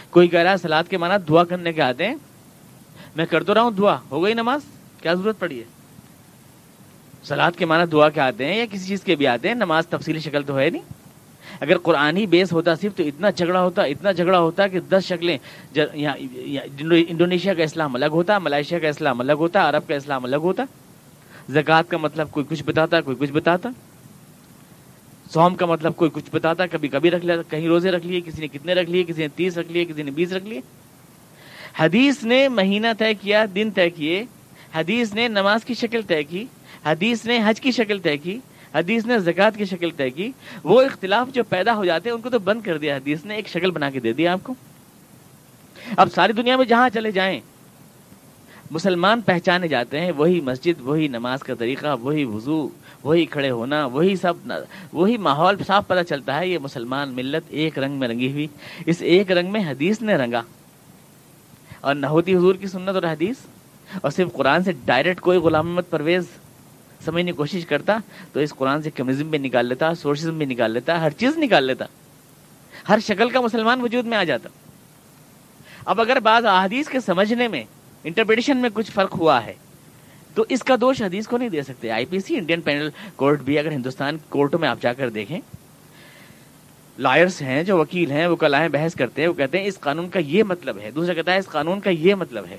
[0.10, 2.16] کوئی کہہ رہا ہے سلاد کے مانا دعا کرنے کے آتے ہیں،
[3.16, 4.62] میں کر تو رہا ہوں دعا۔ ہو گئی نماز؟
[5.02, 5.64] کیا ضرورت پڑی ہے؟
[7.24, 9.88] سلاد کے معنی دعا کے آتے ہیں یا کسی چیز کے بھی آتے ہیں؟ نماز
[9.88, 10.82] تفصیلی شکل تو ہے نہیں۔
[11.60, 15.38] اگر قرآنی بیس ہوتا، صرف تو اتنا جھگڑا ہوتا، اتنا جھگڑا ہوتا کہ دس شکلیں
[15.74, 20.64] انڈونیشیا کا اسلام الگ ہوتا، ملائیشیا کا اسلام الگ ہوتا، عرب کا اسلام الگ ہوتا۔
[21.50, 23.70] زکوٰۃ کا مطلب کوئی کچھ بتاتا، کوئی کچھ بتاتا؟
[25.34, 28.42] سوم کا مطلب کوئی کچھ بتاتا، کبھی کبھی رکھ لیا، کہیں روزے رکھ لیے، کسی
[28.42, 30.62] نے کتنے رکھ لیے، کسی نے تیس رکھ لیے، کسی نے بیس رکھ لیے؟
[31.80, 34.26] حدیث نے مہینہ طے کیا، دن طے کیے،
[34.76, 36.46] حدیث نے نماز کی شکل طے کی،
[36.86, 38.40] حدیث نے حج کی شکل طے کی،
[38.74, 40.32] حدیث نے زکوٰۃ کی شکل طے کی،
[40.64, 43.36] وہ اختلاف جو پیدا ہو جاتے ہیں ان کو تو بند کر دیا، حدیث نے
[43.36, 44.54] ایک شکل بنا کے دے دیا آپ کو۔
[45.98, 47.40] اب ساری دنیا میں جہاں چلے جائیں
[48.72, 52.70] مسلمان پہچانے جاتے ہیں، وہی مسجد، وہی نماز کا طریقہ، وہی وضو،
[53.04, 54.34] وہی کھڑے ہونا، وہی سب
[54.94, 58.48] وہی ماحول صاف پتہ چلتا ہے، یہ مسلمان ملت ایک رنگ میں رنگی ہوئی،
[58.86, 60.42] اس ایک رنگ میں حدیث نے رنگا۔
[61.82, 63.36] اور نہ ہوتی حضور کی سنت اور حدیث؟
[64.02, 66.24] اور صرف قرآن سے ڈائریکٹ کوئی غلام محمد پرویز
[67.06, 67.98] سمجھنے کی کوشش کرتا،
[68.34, 71.64] تو اس قرآن سے کمیونزم بھی نکال لیتا سوشلزم بھی نکال لیتا، ہر چیز نکال
[71.64, 71.86] لیتا۔
[72.90, 74.50] ہر شکل کا مسلمان وجود میں آ جاتا۔
[75.86, 77.64] اب اگر بعض احادیث کے سمجھنے میں
[78.06, 79.54] انٹرپریٹیشن میں کچھ فرق ہوا ہے۔
[80.36, 83.42] تو اس کا دوش حدیث کو نہیں دے سکتے۔ I P C Indian penal court
[83.42, 85.40] بھی اگر ہندوستان کورٹوں میں آپ جا کر دیکھیں
[87.00, 90.10] لائرس ہیں، جو وکیل ہیں، وہ کلائیں بحث کرتے ہیں، وہ کہتے ہیں اس قانون
[90.10, 92.58] کا یہ مطلب ہے۔ دوسرا کہتا ہے اس قانون کا یہ مطلب ہے۔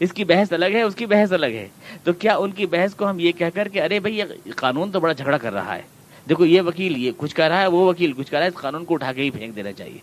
[0.00, 1.68] اس کی بحث الگ ہے، اس کی بحث الگ ہے۔
[2.04, 4.24] تو کیا ان کی بحث کو ہم یہ کہہ کر کہ ارے بھائی، یہ
[4.56, 5.82] قانون تو بڑا جھگڑا کر رہا ہے۔
[6.28, 8.60] دیکھو، یہ وکیل یہ کچھ کہہ رہا ہے، وہ وکیل کچھ کہہ رہا ہے، اس
[8.60, 9.98] قانون کو اٹھا کے ہی پھینک دینا چاہیے۔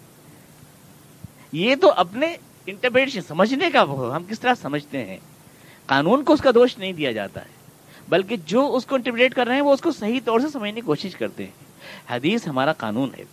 [1.51, 2.35] یہ تو اپنے
[2.67, 5.17] انٹرپریٹیشن سمجھنے کا وہ، ہم کس طرح سمجھتے ہیں؟
[5.85, 7.49] قانون کو اس کا دوش نہیں دیا جاتا ہے،
[8.09, 10.81] بلکہ جو اس کو انٹرپریٹ کر رہے ہیں، وہ اس کو صحیح طور سے سمجھنے
[10.81, 11.51] کی کوشش کرتے ہیں۔
[12.09, 13.23] حدیث ہمارا قانون ہے۔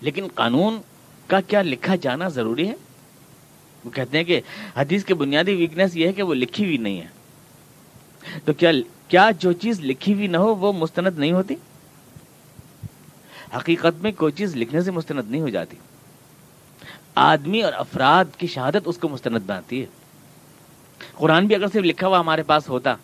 [0.00, 0.80] لیکن قانون
[1.26, 2.74] کا کیا لکھا جانا ضروری ہے؟
[3.84, 4.40] وہ کہتے ہیں کہ
[4.76, 7.06] حدیث کے بنیادی ویکنیس یہ ہے کہ وہ لکھی ہوئی نہیں ہے۔
[8.44, 8.70] تو کیا
[9.08, 11.54] کیا جو چیز لکھی ہوئی نہ ہو، وہ مستند نہیں ہوتی؟
[13.56, 15.76] حقیقت میں کوئی چیز لکھنے سے مستند نہیں ہو جاتی۔
[17.16, 19.86] آدمی اور افراد کی شہادت اس کو مستند بناتی ہے۔
[21.12, 22.94] قرآن بھی اگر صرف لکھا ہوا ہمارے پاس ہوتا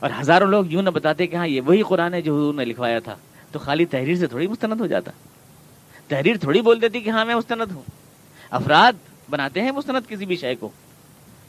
[0.00, 2.64] اور ہزاروں لوگ یوں نہ بتاتے کہ ہاں یہ وہی قرآن ہے جو حضور نے
[2.64, 3.16] لکھوایا تھا،
[3.52, 5.10] تو خالی تحریر سے تھوڑی مستند ہو جاتا۔
[6.08, 7.82] تحریر تھوڑی بول دیتی کہ ہاں میں مستند ہوں۔
[8.50, 8.92] افراد
[9.30, 10.68] بناتے ہیں مستند کسی بھی شے کو۔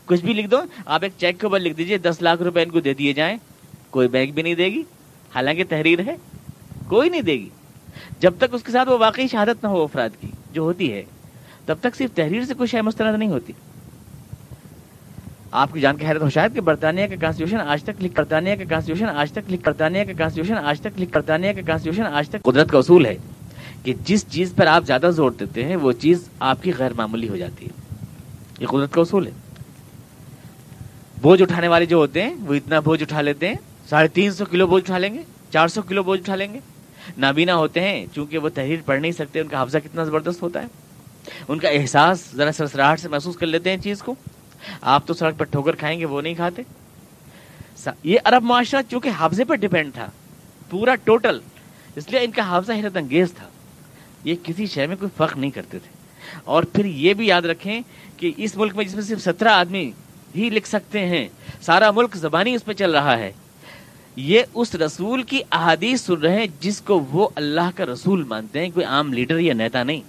[0.06, 2.69] کچھ بھی لکھ دو، آپ ایک چیک کے اوپر لکھ دیجیے، دس لاکھ روپے ان
[2.69, 3.38] کو دے دیے جائیں،
[3.89, 4.84] کوئی بینک بھی نہیں دے گی۔
[5.36, 6.15] حالانکہ تحریر ہے،
[6.88, 7.50] کوئی نہیں دے گی۔
[8.19, 11.04] جب تک اس کے ساتھ وہ واقعی شہادت نہ ہو افراد کی، جو ہوتی ہے۔
[11.65, 13.54] تب تک صرف تحریر سے کوئی شے مستند نہیں ہوتی۔
[15.52, 18.56] آپ کی جان کے حیرت ہو شاید کہ برطانیہ کا کانسٹیٹیوشن آج تک لکھ برطانیہ
[18.56, 22.30] کا کانسٹیٹیوشن آج تک لکھ برطانیہ کا کانسٹیٹیوشن آج تک لکھ برطانیہ کا کانسٹیٹیوشن آج
[22.30, 23.15] تک قدرت کا اصول ہے
[23.84, 27.30] کہ جس چیز پر آپ زیادہ زور دیتے ہیں، وہ چیز آپ کی غیر معمولی
[27.30, 27.95] ہو جاتی ہے۔
[28.60, 29.32] یہ قدرت کا اصول ہے۔
[31.21, 33.56] بوجھ اٹھانے والے جو ہوتے ہیں، وہ اتنا بوجھ اٹھا لیتے ہیں،
[33.89, 35.21] ساڑھے تین سو کلو بوجھ اٹھا لیں گے،
[35.52, 36.60] چار سو کلو بوجھ اٹھا لیں گے۔
[37.17, 40.62] نابینا ہوتے ہیں، چونکہ وہ تحریر پڑھ نہیں سکتے، ان کا حافظہ کتنا زبردست ہوتا
[40.62, 40.67] ہے۔
[41.48, 44.16] ان کا احساس ذرا سرسراہٹ سے محسوس کر لیتے ہیں چیز کو۔
[44.82, 46.62] آپ تو سڑک پر ٹھوکر کھائیں گے، وہ نہیں کھاتے۔
[48.04, 50.10] یہ عرب معاشرہ چونکہ حافظے پر ڈپینڈ تھا،
[50.70, 51.40] پورا ٹوٹل
[51.96, 53.48] اس لیے ان کا حافظہ حیرت انگیز تھا۔
[54.24, 55.90] یہ کسی شہر میں کوئی فرق نہیں کرتے تھے۔
[56.44, 57.82] اور پھر یہ بھی یاد رکھیں
[58.18, 59.92] کہ اس ملک میں جس میں صرف سترہ آدمی
[60.36, 61.28] ہی لکھ سکتے ہیں،
[61.62, 63.32] سارا ملک زبانی اس پہ چل رہا ہے۔
[64.16, 68.60] یہ اس رسول کی احادیث سن رہے ہیں جس کو وہ اللہ کا رسول مانتے
[68.60, 70.02] ہیں، کوئی عام لیڈر یا نیتا نہیں۔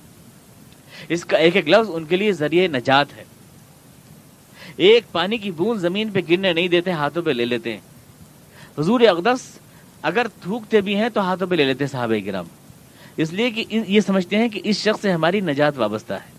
[1.08, 3.24] اس کا ایک ایک لفظ ان کے لیے ذریعہ نجات ہے۔
[4.76, 7.80] ایک پانی کی بوند زمین پہ گرنے نہیں دیتے ہاتھوں پہ لے لیتے ہیں۔
[8.78, 9.40] حضور اقدس
[10.02, 12.44] اگر تھوکتے بھی ہیں تو ہاتھوں پہ لے لیتے صحابہ گرام
[13.16, 16.34] اس لیے کہ یہ سمجھتے ہیں کہ اس شخص سے ہماری نجات وابستہ ہے۔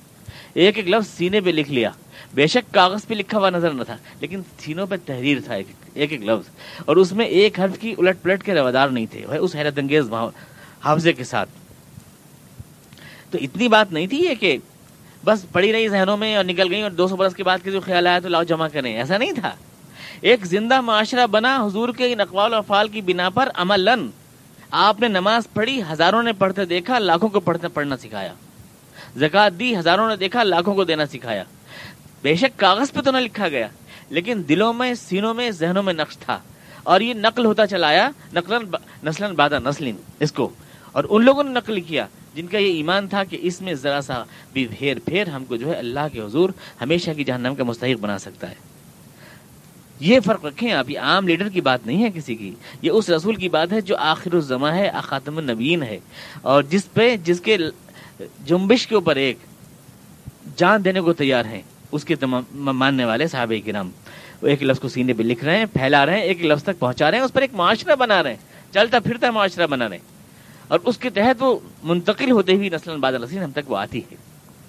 [0.54, 1.89] ایک ایک لفظ سینے پہ لکھ لیا۔
[2.34, 5.68] بے شک کاغذ پہ لکھا ہوا نظر نہ تھا لیکن سینوں پہ تحریر تھا ایک
[5.94, 6.50] ایک, ایک لفظ۔
[6.86, 10.10] اور اس میں ایک حرف کی الٹ پلٹ کے روادار نہیں تھے اس حیرت انگیز
[10.84, 11.50] حافظے کے ساتھ۔
[13.36, 14.58] تو اتنی بات نہیں تھی یہ کہ
[15.26, 17.71] بس پڑی رہی ذہنوں میں اور نکل گئی اور دو سو برس کے بعد کے
[17.71, 19.52] جو خیال آیا تو لاؤ جمع کریں۔ ایسا نہیں تھا۔
[20.21, 23.89] ایک زندہ معاشرہ بنا حضور کے ان اقوال و افعال کی بنا پر عمل
[24.71, 28.34] آپ نے نماز پڑھی، ہزاروں نے پڑھتے دیکھا، لاکھوں کو پڑھتے پڑھنا سکھایا۔
[29.17, 31.43] زکات دی، ہزاروں نے دیکھا، لاکھوں کو دینا سکھایا۔
[32.21, 33.67] بے شک کاغذ پہ تو نہ لکھا گیا،
[34.10, 36.39] لیکن دلوں میں، سینوں میں، ذہنوں میں نقش تھا۔
[36.84, 38.54] اور یہ نقل ہوتا چلا آیا نقل
[39.04, 40.50] نسل بادہ نسل اس کو۔
[40.91, 44.02] اور ان لوگوں نے نقل کیا۔ جن کا یہ ایمان تھا کہ اس میں ذرا
[44.02, 46.50] سا بھی پھیر پھیر ہم کو جو ہے اللہ کے حضور
[46.82, 48.56] ہمیشہ کی جہنم کا مستحق بنا سکتا ہے۔
[50.00, 53.10] یہ فرق رکھیں آپ یہ عام لیڈر کی بات نہیں ہے کسی کی، یہ اس
[53.10, 56.00] رسول کی بات ہے جو آخر الزما ہے خاتم النبین ہے۔
[56.41, 57.58] اور جس پہ، جس کے
[58.45, 59.38] جنبش کے اوپر ایک
[60.56, 62.15] جان دینے کو تیار ہیں، اس کے
[62.52, 63.89] ماننے والے صحابہ کرام۔
[64.41, 66.80] وہ ایک لفظ کو سینے پہ لکھ رہے ہیں، پھیلا رہے ہیں، ایک لفظ تک
[66.80, 69.98] پہنچا رہے ہیں، اس پر ایک معاشرہ بنا رہے ہیں۔ چلتا پھرتا معاشرہ بنا رہے
[69.98, 70.14] ہیں۔
[70.67, 73.99] اور اس کے تحت وہ منتقل ہوتے ہوئی نسل بعد نسل ہم تک وہ آتی
[73.99, 74.15] ہے۔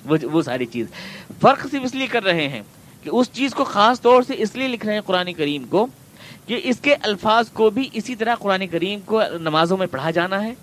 [0.05, 0.87] وہ وہ ساری چیز۔
[1.41, 2.63] فرق صرف اس لیے کر رہے ہیں
[3.03, 5.87] کہ اس چیز کو خاص طور سے اس لیے لکھ رہے ہیں قرآن کریم کو
[6.47, 10.45] کہ اس کے الفاظ کو بھی اسی طرح قرآن کریم کو نمازوں میں پڑھا جانا
[10.45, 10.55] ہے۔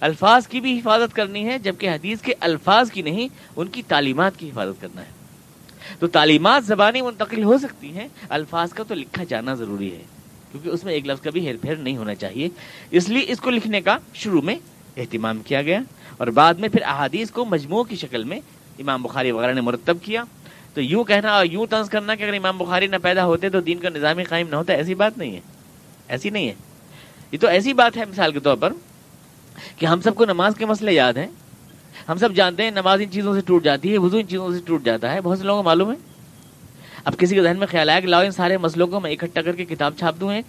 [0.00, 4.36] الفاظ کی بھی حفاظت کرنی ہے، جبکہ حدیث کے الفاظ کی نہیں، ان کی تعلیمات
[4.36, 5.10] کی حفاظت کرنا ہے۔
[5.98, 10.02] تو تعلیمات زبانی منتقل ہو سکتی ہیں، الفاظ کا تو لکھا جانا ضروری ہے۔
[10.54, 12.48] کیونکہ اس میں ایک لفظ کا بھی ہیر پھیر نہیں ہونا چاہیے۔
[12.90, 14.56] اس لیے اس کو لکھنے کا شروع میں
[14.96, 15.80] اہتمام کیا گیا
[16.16, 18.40] اور بعد میں پھر احادیث کو مجموع کی شکل میں
[18.78, 20.24] امام بخاری وغیرہ نے مرتب کیا۔
[20.74, 23.60] تو یوں کہنا اور یوں طنز کرنا کہ اگر امام بخاری نہ پیدا ہوتے تو
[23.60, 25.40] دین کا نظامی قائم نہ ہوتا، ایسی بات نہیں ہے۔
[26.08, 26.54] ایسی نہیں ہے۔
[27.32, 28.72] یہ تو ایسی بات ہے مثال کے طور پر
[29.76, 31.28] کہ ہم سب کو نماز کے مسئلے یاد ہیں۔
[32.08, 34.58] ہم سب جانتے ہیں نماز ان چیزوں سے ٹوٹ جاتی ہے، وضو ان چیزوں سے
[34.64, 36.13] ٹوٹ جاتا ہے، بہت سے لوگوں کو معلوم ہے۔
[37.04, 39.42] اب کسی کے ذہن میں خیال آیا کہ لاؤ ان سارے مسئلوں کو میں اکٹھا
[39.42, 40.44] کر کے کتاب چھاپ دوں ایک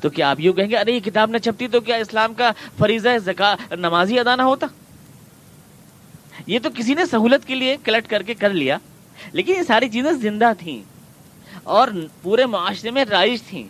[0.00, 2.52] تو کیا آپ یوں کہیں گے، ارے یہ کتاب نہ چھپتی تو کیا اسلام کا
[2.78, 4.66] فریضہ زکا نمازی ادا نہ ہوتا؟
[6.46, 8.78] یہ تو کسی نے سہولت کے لیے کلٹ کر کے کر لیا،
[9.32, 10.82] لیکن یہ ساری چیزیں زندہ تھیں
[11.62, 11.88] اور
[12.22, 13.64] پورے معاشرے میں رائج تھیں۔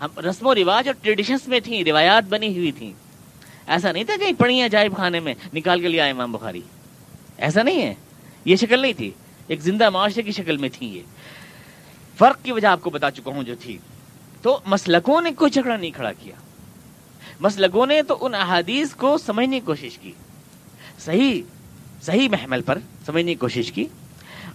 [0.00, 2.92] ہم رسم و رواج اور ٹریڈیشنس میں تھیں، روایات بنی ہوئی تھیں۔
[3.66, 6.60] ایسا نہیں تھا کہیں پڑھی ہے جائب خانے میں نکال کے لیا امام بخاری۔
[7.38, 7.94] ایسا نہیں ہے،
[8.44, 9.10] یہ شکل نہیں تھی۔
[9.46, 11.02] ایک زندہ معاشرے کی شکل میں تھی یہ۔
[12.18, 13.78] فرق کی وجہ آپ کو بتا چکا ہوں جو تھی۔
[14.42, 16.34] تو مسلکوں نے کوئی جھگڑا نہیں کھڑا کیا۔
[17.40, 20.12] مسلکوں نے تو ان احادیث کو سمجھنے کی کوشش کی۔
[20.98, 21.42] صحیح
[22.02, 23.84] صحیح محمل پر سمجھنے کی کوشش کی۔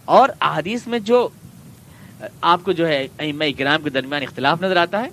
[0.06, 1.30] اور احادیث میں جو
[2.42, 3.08] آپ کو جو ہے
[3.58, 5.08] کرام کے درمیان اختلاف نظر آتا ہے،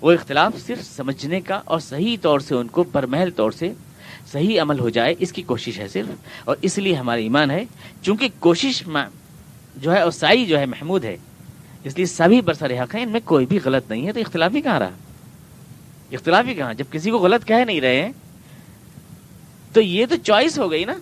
[0.00, 3.72] وہ اختلاف صرف سمجھنے کا اور صحیح طور سے ان کو برمحل طور سے
[4.32, 6.08] صحیح عمل ہو جائے، اس کی کوشش ہے صرف۔
[6.44, 7.64] اور اس لیے ہمارا ایمان ہے،
[8.02, 8.82] چونکہ کوشش
[9.76, 11.16] جو ہے اوسائی جو ہے محمود ہے
[11.84, 14.60] اس لیے سبھی برسر حق ہیں ان میں کوئی بھی غلط نہیں ہے، تو اختلافی
[14.60, 14.90] کہاں رہا؟
[16.12, 18.12] اختلافی کہاں؟ جب کسی کو غلط کہہ نہیں رہے ہیں،
[19.72, 20.94] تو یہ تو چوائس ہو گئی نا؟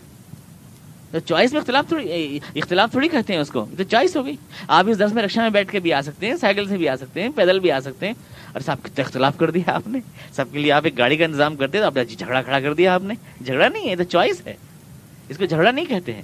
[1.11, 4.37] تو چوائس میں اختلاف تھوڑی اختلاف تھوڑی کہتے ہیں اس کو تو چوائس ہو گئی۔
[4.69, 6.89] آپ اس درس میں رکشا میں بیٹھ کے بھی آ سکتے ہیں، سائیکل سے بھی
[6.89, 8.15] آ سکتے ہیں، پیدل بھی آ سکتے ہیں،
[8.53, 10.01] اور سب اختلاف کر دیا آپ نے۔
[10.37, 12.75] سب کے لیے آپ ایک گاڑی کا انتظام کرتے تو آپ نے جھگڑا کھڑا کر
[12.75, 13.15] دیا آپ نے۔
[13.45, 14.55] جھگڑا نہیں ہے تو چوائس ہے۔
[15.29, 16.23] اس کو جھگڑا نہیں کہتے ہیں۔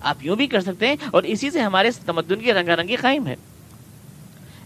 [0.00, 3.26] آپ یوں بھی کر سکتے ہیں، اور اسی سے ہمارے تمدن کی رنگا رنگی قائم
[3.26, 3.34] ہے۔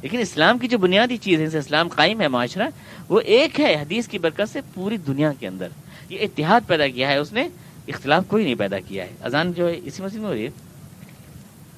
[0.02, 2.68] لیکن اسلام کی جو بنیادی چیز ہے اسلام قائم ہے معاشرہ،
[3.08, 5.68] وہ ایک ہے حدیث کی برکت سے پوری دنیا کے اندر۔
[6.08, 7.48] یہ اتحاد پیدا کیا ہے، اس نے
[7.88, 10.50] اختلاف کوئی نہیں پیدا کیا ہے۔ اذان جو ہے، اسی مسجد میں ہو رہی ہے؟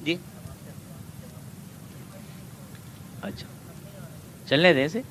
[0.05, 0.15] جی۔
[3.21, 3.47] اچھا۔
[4.49, 5.01] چلنے دیں اسے۔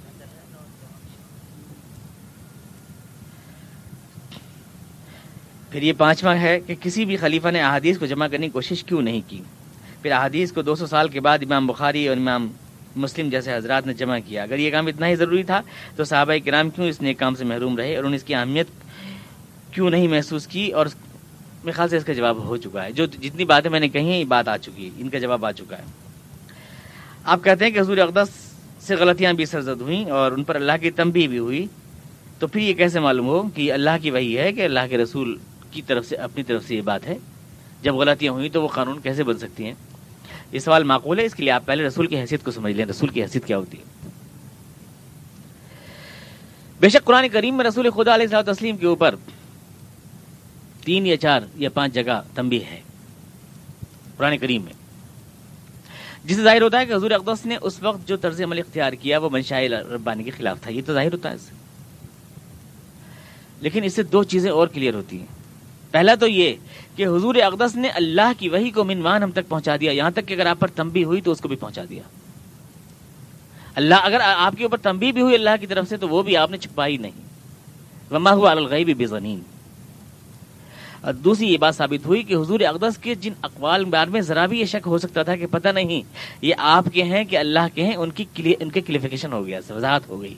[5.70, 8.84] پھر یہ پانچواں ہے کہ کسی بھی خلیفہ نے احادیث کو جمع کرنے کی کوشش
[8.84, 9.40] کیوں نہیں کی؟
[10.02, 12.50] پھر احادیث کو دو سو سال کے بعد امام بخاری اور امام
[12.96, 15.60] مسلم جیسے حضرات نے جمع کیا۔ اگر یہ کام اتنا ہی ضروری تھا
[15.96, 18.66] تو صحابہ کرام کیوں اس نیک کام سے محروم رہے اور انہیں اس کی اہمیت
[19.70, 20.86] کیوں نہیں محسوس کی؟ اور
[21.64, 24.04] میرے خیال سے اس کا جواب ہو چکا ہے۔ جو جتنی باتیں میں نے کہی
[24.04, 25.82] ہیں، یہ بات آ چکی ہے۔ ان کا جواب آ چکا ہے۔
[27.24, 28.28] آپ کہتے ہیں کہ حضور اقدس
[28.80, 31.66] سے غلطیاں بھی سرزد ہوئیں اور ان پر اللہ کی تنبیہ بھی ہوئی۔
[32.38, 35.38] تو پھر یہ کیسے معلوم ہو کہ اللہ کی وہی ہے کہ اللہ کے رسول
[35.70, 37.18] کی طرف سے، اپنی طرف سے یہ بات ہے؟
[37.82, 39.74] جب غلطیاں ہوئیں تو وہ قانون کیسے بن سکتی ہیں؟
[40.52, 42.86] یہ سوال معقول ہے؟ اس کے لیے آپ پہلے رسول کی حیثیت کو سمجھ لیں،
[42.86, 44.08] رسول کی حیثیت کیا ہوتی ہے؟
[46.80, 49.14] بے شک قرآن کریم میں رسول خدا علیہ السلام تسلیم کے اوپر
[50.84, 52.80] تین یا چار یا پانچ جگہ تمبی ہے
[54.16, 54.72] قرآن کریم میں۔
[56.24, 59.18] جسے ظاہر ہوتا ہے کہ حضور اقدس نے اس وقت جو طرز عمل اختیار کیا
[59.18, 61.54] وہ منشاء ربانی کے خلاف تھا، یہ تو ظاہر ہوتا ہے اس سے۔
[63.60, 65.41] لیکن اس سے دو چیزیں اور کلیئر ہوتی ہیں۔
[65.92, 66.54] پہلا تو یہ
[66.96, 70.26] کہ حضور اقدس نے اللہ کی وہی کو منوان ہم تک پہنچا دیا، یہاں تک
[70.26, 72.02] کہ اگر آپ پر تمبی ہوئی تو اس کو بھی پہنچا دیا۔
[73.74, 76.36] اللہ، اگر آپ کے اوپر تمبی بھی ہوئی اللہ کی طرف سے تو وہ بھی
[76.36, 77.32] آپ نے چھپائی نہیں۔
[78.10, 79.40] وما ہوا الغیب بزنین
[81.00, 84.46] اور دوسری یہ بات ثابت ہوئی کہ حضور اقدس کے جن اقوال بار میں ذرا
[84.46, 86.02] بھی یہ شک ہو سکتا تھا کہ پتہ نہیں،
[86.42, 88.24] یہ آپ کے ہیں کہ اللہ کے ہیں، ان کی
[88.60, 90.34] ان کے کلیفیکیشن ہو گیا، وضاحت ہو گئی۔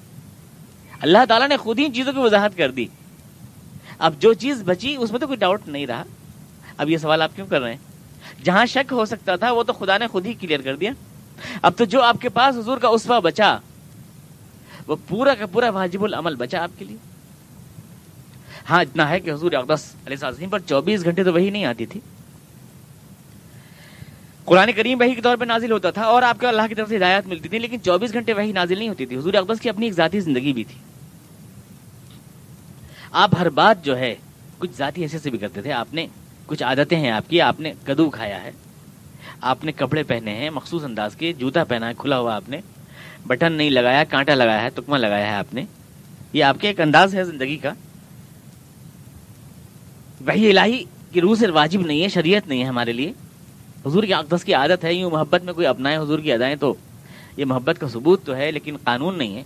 [1.01, 2.87] اللہ تعالیٰ نے خود ہی چیزوں کی وضاحت کر دی۔
[4.05, 6.05] اب جو چیز بچی اس میں تو کوئی ڈاؤٹ نہیں رہا۔
[6.77, 7.79] اب یہ سوال آپ کیوں کر رہے ہیں؟
[8.45, 10.91] جہاں شک ہو سکتا تھا، وہ تو خدا نے خود ہی کلیئر کر دیا۔
[11.63, 13.59] اب تو جو آپ کے پاس حضور کا اسوا بچا،
[14.87, 16.97] وہ پورا کا پورا واجب العمل بچا آپ کے لیے۔
[18.71, 21.87] ہاں اتنا ہے کہ حضور اقدس علیہ السلام پر چوبیس گھنٹے تو وہی نہیں آتی
[21.87, 22.01] تھی۔
[24.45, 26.89] قرآن کریم وہی کے طور پہ نازل ہوتا تھا اور آپ کو اللہ کی طرف
[26.89, 29.69] سے ہدایات ملتی تھی لیکن چوبیس گھنٹے وہی نازل نہیں ہوتی تھی۔ حضور اقدس کی
[29.69, 30.94] اپنی ایک ذاتی زندگی بھی تھی۔
[33.17, 34.15] آپ ہر بات جو ہے،
[34.59, 36.07] کچھ ذاتی حیثیت سے بھی کرتے تھے۔ آپ نے
[36.47, 38.51] کچھ عادتیں ہیں آپ کی، آپ نے کدو کھایا ہے۔
[39.41, 42.61] آپ نے کپڑے پہنے ہیں، مخصوص انداز کے، جوتا پہنا ہے، کھلا ہوا آپ نے،
[43.27, 45.65] بٹن نہیں لگایا، کانٹا لگایا ہے تکما لگایا ہے آپ نے۔
[46.33, 47.71] یہ آپ کے ایک انداز ہے زندگی کا۔
[50.27, 53.13] وہی الہی کی روح سے واجب نہیں ہے، شریعت نہیں ہے ہمارے لیے۔
[53.87, 56.75] حضور کی اقدس کی عادت ہے، یوں محبت میں کوئی اپنائے حضور کی ادائیں تو
[57.37, 59.45] یہ محبت کا ثبوت تو ہے، لیکن قانون نہیں ہے۔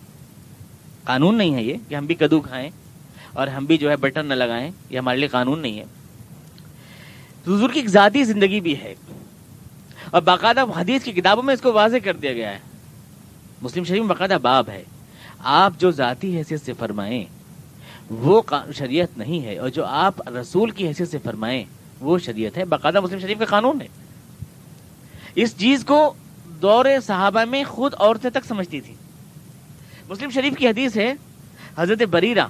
[1.05, 2.71] قانون نہیں ہے یہ کہ ہم بھی کدو کھائیں۔
[3.39, 5.85] اور ہم بھی جو ہے بٹن نہ لگائیں، یہ ہمارے لیے قانون نہیں ہے۔
[7.47, 8.95] حضور کی ایک ذاتی زندگی بھی ہے۔
[10.11, 12.59] اور باقاعدہ حدیث کی کتابوں میں اس کو واضح کر دیا گیا ہے۔
[13.63, 14.85] مسلم شریف میں باقاعدہ باب ہے۔
[15.39, 17.25] آپ جو ذاتی حیثیت سے فرمائیں،
[18.11, 18.43] وہ
[18.75, 21.65] شریعت نہیں ہے۔ اور جو آپ رسول کی حیثیت سے فرمائیں،
[22.01, 23.89] وہ شریعت ہے۔ باقاعدہ مسلم شریف کا قانون ہے۔
[25.35, 26.15] اس چیز کو
[26.63, 28.95] دور صحابہ میں خود عورتیں تک سمجھتی تھی۔
[30.09, 31.15] مسلم شریف کی حدیث ہے،
[31.79, 32.47] حضرت بریرہ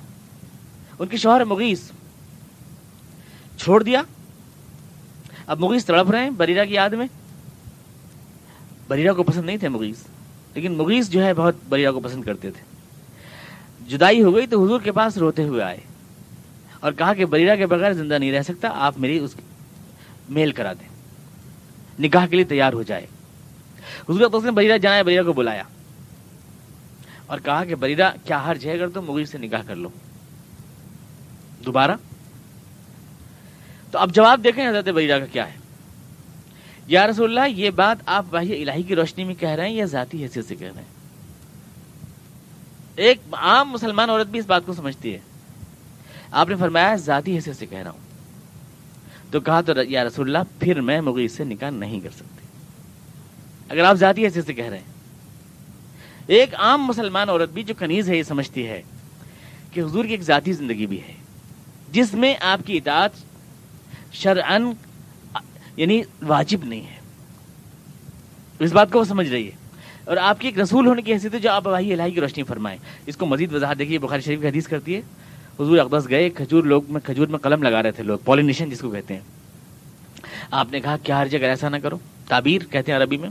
[0.99, 1.80] ان کے شوہر مغیث.
[3.59, 4.03] چھوڑ دیا.
[5.46, 7.07] اب مغیث تڑپ رہے ہیں بریرہ کی یاد میں.
[8.88, 9.96] بریرہ کو پسند نہیں تھے مغیث.
[10.55, 12.62] لیکن مغیث جو ہے بہت بریرہ کو پسند کرتے تھے.
[13.88, 15.78] جدائی ہو گئی تو حضور کے پاس روتے ہوئے آئے.
[16.80, 19.34] اور کہا کہ بریرہ کے بغیر زندہ نہیں رہ سکتا، آپ میری اس
[20.28, 20.88] میل کرا دیں.
[21.99, 23.07] نکاح کے لیے تیار ہو جائے.
[24.09, 25.62] حضور نے بریرہ جانا بریرہ کو بلایا.
[27.26, 29.88] اور کہا کہ بریرہ، کیا ہر جہ کر تو مغیر سے نکاح کر لو.
[31.69, 31.91] دوبارہ؟
[33.91, 35.59] تو اب جواب دیکھیں حضرت بریرہ کا کیا ہے۔
[36.87, 39.85] یا رسول اللہ، یہ بات آپ واحد الہی کی روشنی میں کہہ رہے ہیں یا
[39.85, 40.89] ذاتی حیثیت سے کہہ رہے ہیں؟
[42.97, 45.19] ایک عام مسلمان عورت بھی اس بات کو سمجھتی ہے۔
[46.31, 47.99] آپ نے فرمایا، ذاتی حیثیت سے کہہ رہا ہوں۔
[49.31, 52.47] تو کہا تو یا رسول اللہ، پھر میں مغیث سے نکاح نہیں کر سکتی۔
[53.69, 54.85] اگر آپ ذاتی حیثیت سے کہہ رہے ہیں۔
[56.27, 58.83] ایک عام مسلمان عورت بھی جو کنیز ہے، یہ سمجھتی ہے
[59.73, 61.28] کہ حضور کی ایک ذاتی زندگی بھی ہے۔
[61.93, 63.11] جس میں آپ کی اطاعت
[64.12, 64.62] شرعن
[65.76, 66.97] یعنی واجب نہیں ہے۔
[68.59, 69.51] اس بات کو وہ سمجھ رہی ہے۔
[70.05, 72.43] اور آپ کی ایک رسول ہونے کی حیثیت ہے جو آپ وہی الہی کی روشنی
[72.43, 75.01] فرمائیں۔ اس کو مزید وضاحت دیکھیے بخاری شریف کی حدیث کرتی ہے۔
[75.61, 78.80] حضور اقدس گئے کھجور لوگ میں، کھجور میں قلم لگا رہے تھے لوگ پالینیشن جس
[78.80, 79.20] کو کہتے ہیں۔
[80.51, 83.30] آپ نے کہا، کیا ہر جگہ ایسا نہ کرو؟ تعبیر کہتے ہیں عربی میں۔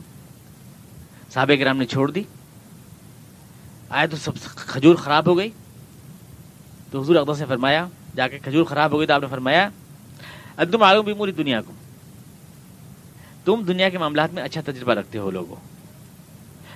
[1.29, 2.23] صحابہ کرام نے چھوڑ دی۔
[3.89, 5.49] آئے تو سب، کھجور خراب ہو گئی۔
[6.91, 7.87] تو حضور اقدس نے فرمایا
[8.17, 9.69] جا کے کھجور خراب ہو گئی تو آپ نے فرمایا
[10.57, 11.71] اب تم آگے بھی پوری دنیا کو
[13.45, 15.55] تم دنیا کے معاملات میں اچھا تجربہ رکھتے ہو لوگوں۔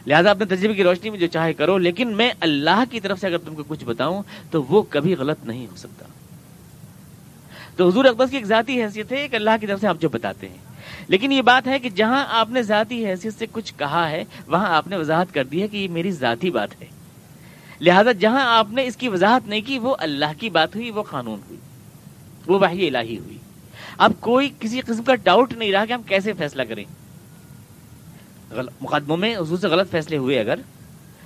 [0.08, 3.28] لہٰذا اپنے تجربے کی روشنی میں جو چاہے کرو، لیکن میں اللہ کی طرف سے
[3.28, 6.06] اگر تم کو کچھ بتاؤں تو وہ کبھی غلط نہیں ہو سکتا۔
[7.76, 10.10] تو حضور اقبص کی ایک ذاتی حیثیت ہے کہ اللہ کی طرف سے آپ جو
[10.10, 10.58] بتاتے ہیں۔
[11.08, 14.76] لیکن یہ بات ہے کہ جہاں آپ نے ذاتی حیثیت سے کچھ کہا ہے، وہاں
[14.76, 17.01] آپ نے وضاحت کر دی ہے کہ یہ میری ذاتی بات ہے۔
[17.82, 21.04] لہذا جہاں آپ نے اس کی وضاحت نہیں کی، وہ اللہ کی بات ہوئی، وہ
[21.04, 21.60] قانون ہوئی،
[22.48, 23.38] وہ وحی الہی ہوئی۔
[23.98, 26.84] اب کوئی کسی قسم کا ڈاؤٹ نہیں رہا کہ ہم کیسے فیصلہ کریں۔
[28.82, 30.60] مقدموں میں حضور سے غلط فیصلے ہوئے اگر،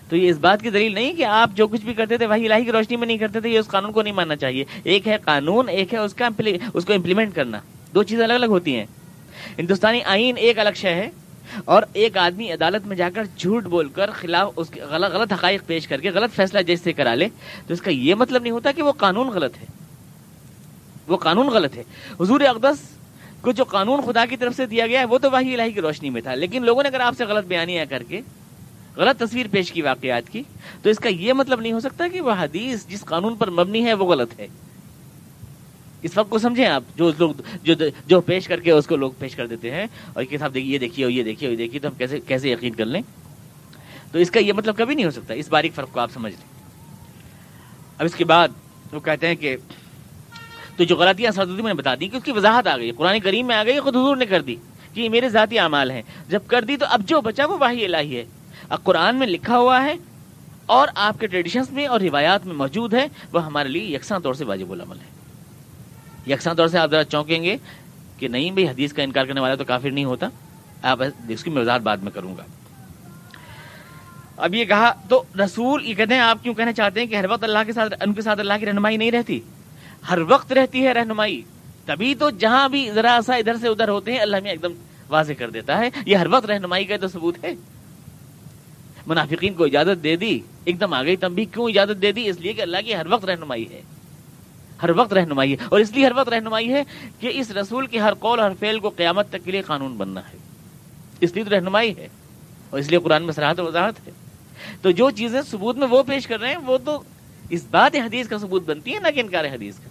[0.10, 2.46] تو یہ اس بات کی دلیل نہیں کہ آپ جو کچھ بھی کرتے تھے وہی
[2.46, 5.08] الہی کی روشنی میں نہیں کرتے تھے، یہ اس قانون کو نہیں ماننا چاہیے۔ ایک
[5.08, 6.30] ہے قانون، ایک ہے اس کا
[6.74, 7.60] اس کو امپلیمنٹ کرنا۔
[7.96, 8.86] دو چیزیں الگ الگ ہوتی ہیں۔
[9.58, 11.10] ہندوستانی آئین ایک الگ شے ہے۔
[11.66, 15.34] اور ایک آدمی عدالت میں جا کر جھوٹ بول کر خلاف اس کے غلط غلط
[15.34, 17.28] حقائق پیش کر کے غلط فیصلہ جیسے کرا لے،
[17.68, 19.66] تو اس کا یہ مطلب نہیں ہوتا کہ وہ قانون غلط ہے۔
[21.08, 21.84] وہ قانون غلط ہے۔
[22.20, 22.78] حضور اقدس
[23.42, 25.82] کو جو قانون خدا کی طرف سے دیا گیا ہے، وہ تو وہی الہی کی
[25.82, 28.22] روشنی میں تھا، لیکن لوگوں نے اگر آپ سے غلط بیانیاں کر کے،
[28.96, 30.44] غلط تصویر پیش کی واقعات کی،
[30.82, 33.86] تو اس کا یہ مطلب نہیں ہو سکتا کہ وہ حدیث جس قانون پر مبنی
[33.86, 34.48] ہے وہ غلط ہے۔
[36.02, 37.74] اس وقت کو سمجھیں آپ، جو لوگ، جو
[38.08, 40.74] جو پیش کر کے اس کو لوگ پیش کر دیتے ہیں، اور کہ صاحب دیکھیے،
[40.74, 43.02] یہ دیکھیے یہ دیکھیے یہ دیکھیے، تو ہم کیسے کیسے یقین کر لیں؟
[44.12, 46.34] تو اس کا یہ مطلب کبھی نہیں ہو سکتا، اس باریک فرق کو آپ سمجھ
[46.34, 46.54] لیں۔
[47.98, 48.48] اب اس کے بعد
[48.94, 49.56] وہ کہتے ہیں کہ
[50.78, 53.20] تو جو غلطیاں سردی میں نے بتا دی کہ اس کی وضاحت آ گئی، قرآن
[53.20, 54.56] کریم میں آ گئی خود حضور نے کر دی،
[54.94, 57.84] کہ یہ میرے ذاتی اعمال ہیں۔ جب کر دی تو اب جو بچا وہ واحد
[57.84, 58.24] الہی ہے۔
[58.70, 59.96] اب قرآن میں لکھا ہوا ہے،
[60.68, 64.34] اور آپ کے ٹریڈیشنس میں اور روایات میں موجود ہے، وہ ہمارے لیے یکساں طور
[64.34, 65.14] سے واجب العمل ہے۔
[66.28, 67.58] یکساں طور سے آپ ذرا چونکیں گے
[68.18, 70.28] کہ نہیں بھائی، حدیث کا انکار کرنے والا تو کافر نہیں ہوتا۔
[70.82, 71.00] آپ
[71.30, 72.44] اس کی میں وضاحت بعد میں کروں گا۔
[74.38, 77.26] اب یہ کہا، تو رسول یہ کہتے ہیں، آپ کیوں کہنا چاہتے ہیں کہ ہر
[77.30, 79.40] وقت اللہ کے ساتھ ان کے ساتھ اللہ کی رہنمائی نہیں رہتی؟
[80.10, 81.42] ہر وقت رہتی ہے رہنمائی۔
[81.86, 84.72] تبھی تو جہاں بھی ذرا سا ادھر سے ادھر ہوتے ہیں، اللہ میں ایک دم
[85.10, 87.54] واضح کر دیتا ہے۔ یہ ہر وقت رہنمائی کا تو ثبوت ہے۔
[89.08, 92.30] منافقین کو اجازت دے دی، ایک دم آ گئی تم بھی کیوں اجازت دے دی؟
[92.30, 93.82] اس لیے کہ اللہ کی ہر وقت رہنمائی ہے۔
[94.84, 96.84] ہر وقت رہنمائی ہے۔ اور اس لیے ہر وقت رہنمائی ہے
[97.20, 100.22] کہ اس رسول کے ہر قول ہر فعل کو قیامت تک کے لیے قانون بننا
[100.34, 100.38] ہے۔
[101.22, 102.08] اس لیے تو رہنمائی ہے
[102.70, 104.12] اور اس لیے قرآن میں سراہد وضاحت ہے۔
[104.82, 107.04] تو جو چیزیں ثبوت میں وہ پیش کر رہے ہیں، وہ تو
[107.50, 109.90] اس بات حدیث کا ثبوت بنتی ہے نہ کہ انکار حدیث کا۔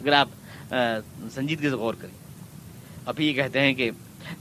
[0.00, 0.28] اگر آپ
[1.34, 2.14] سنجیدگی سے غور کریں۔
[3.06, 3.90] اب یہ کہتے ہیں کہ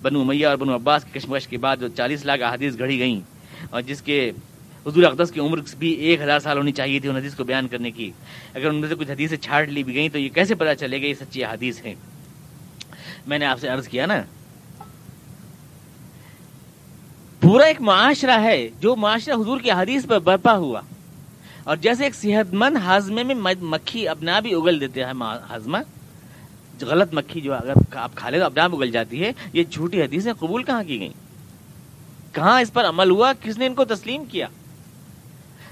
[0.02, 3.22] بنو میاں اور بنو عباس کی کشمکش کے بعد جو چالیس لاکھ احادیث گھڑی گئیں
[3.70, 4.32] اور جس کے
[4.88, 7.68] حضور اقدس کی عمر بھی ایک ہزار سال ہونی چاہیے تھی ان حدیث کو بیان
[7.68, 8.12] کرنے کی۔
[8.54, 11.02] اگر ان میں سے کچھ حدیثیں چھاٹ لی بھی گئیں تو یہ کیسے پتا چلے
[11.02, 11.96] گا یہ سچی حدیث ہے
[13.28, 14.22] میں نے آپ سے عرض کیا نا۔
[17.42, 20.82] پورا ایک معاشرہ ہے جو معاشرہ حضور کی حدیث پر برپا ہوا۔
[21.64, 25.14] اور جیسے ایک صحت مند ہاضمے میں مکھی اپنا بھی اگل دیتے ہیں
[25.50, 25.78] ہاضمہ
[26.82, 30.34] غلط مکھی جو اگر آپ کھا لے تو اپنا اگل جاتی ہے۔ یہ جھوٹی حدیثیں
[30.34, 31.14] قبول کہاں کی گئیں؟
[32.32, 34.48] کہاں اس پر عمل ہوا؟ کس نے ان کو تسلیم کیا؟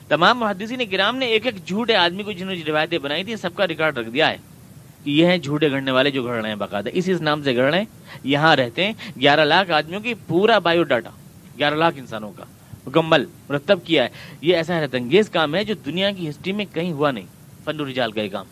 [0.10, 3.56] تمام محدثین کرام نے ایک ایک جھوٹے آدمی کو جنہوں نے روایتیں بنائی تھی سب
[3.56, 4.38] کا ریکارڈ رکھ دیا ہے
[5.04, 7.70] کہ یہ ہیں جھوٹے گڑنے والے جو گڑ رہے ہیں باقاعدہ۔ اسی نام سے گڑ
[7.70, 7.86] رہے ہیں،
[8.24, 11.10] یہاں رہتے ہیں گیارہ لاکھ آدمیوں کی پورا بایو ڈاٹا
[11.58, 12.44] گیارہ لاکھ انسانوں کا،
[12.88, 14.10] مکمل، مرتب کیا ہے۔
[14.42, 17.26] یہ ایسا حیرت انگیز کام ہے جو دنیا کی ہسٹری میں کہیں ہوا نہیں۔
[17.64, 18.46] فن رجال کا یہ کام۔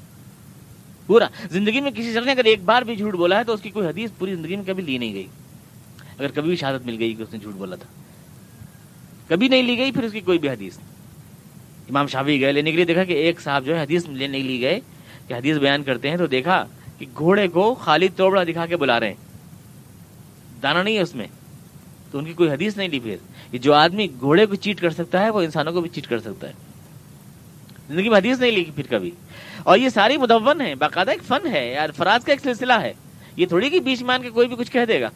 [1.08, 3.62] پورا، زندگی میں کسی شخص نے اگر ایک بار بھی جھوٹ بولا ہے تو اس
[3.62, 5.28] کی کوئی حدیث پوری زندگی میں کبھی لی نہیں گئی۔
[6.20, 7.88] اگر کبھی بھی شہادت مل گئی کہ اس نے جھوٹ بولا تھا۔
[9.28, 10.97] کبھی نہیں لی گئی، پھر اس کی کوئی بھی حدیث نہیں۔
[11.90, 14.62] امام شافی گئے، لینے کے لیے دیکھا کہ ایک صاحب جو ہے حدیث لینے لی
[14.62, 14.80] گئے
[15.28, 16.66] کہ حدیث بیان کرتے ہیں تو دیکھا
[16.98, 19.16] کہ گھوڑے کو خالی توڑا دکھا کے بلا رہے ہیں۔
[20.64, 21.28] دانا نہیں ہے اس میں۔
[22.12, 23.16] تو ان کی کوئی حدیث نہیں لی پھر۔
[23.52, 26.20] کہ جو آدمی گھوڑے کو چیٹ کر سکتا ہے، وہ انسانوں کو بھی چیٹ کر
[26.20, 26.54] سکتا ہے۔
[27.90, 29.12] زندگی میں حدیث نہیں لی پھر کبھی۔
[29.64, 32.94] اور یہ ساری مدون ہے باقاعدہ ایک فن ہے، یار فراز کا ایک سلسلہ ہے۔
[33.36, 35.10] یہ تھوڑی کہ بیچ مان کے کوئی بھی کچھ کہہ دے گا۔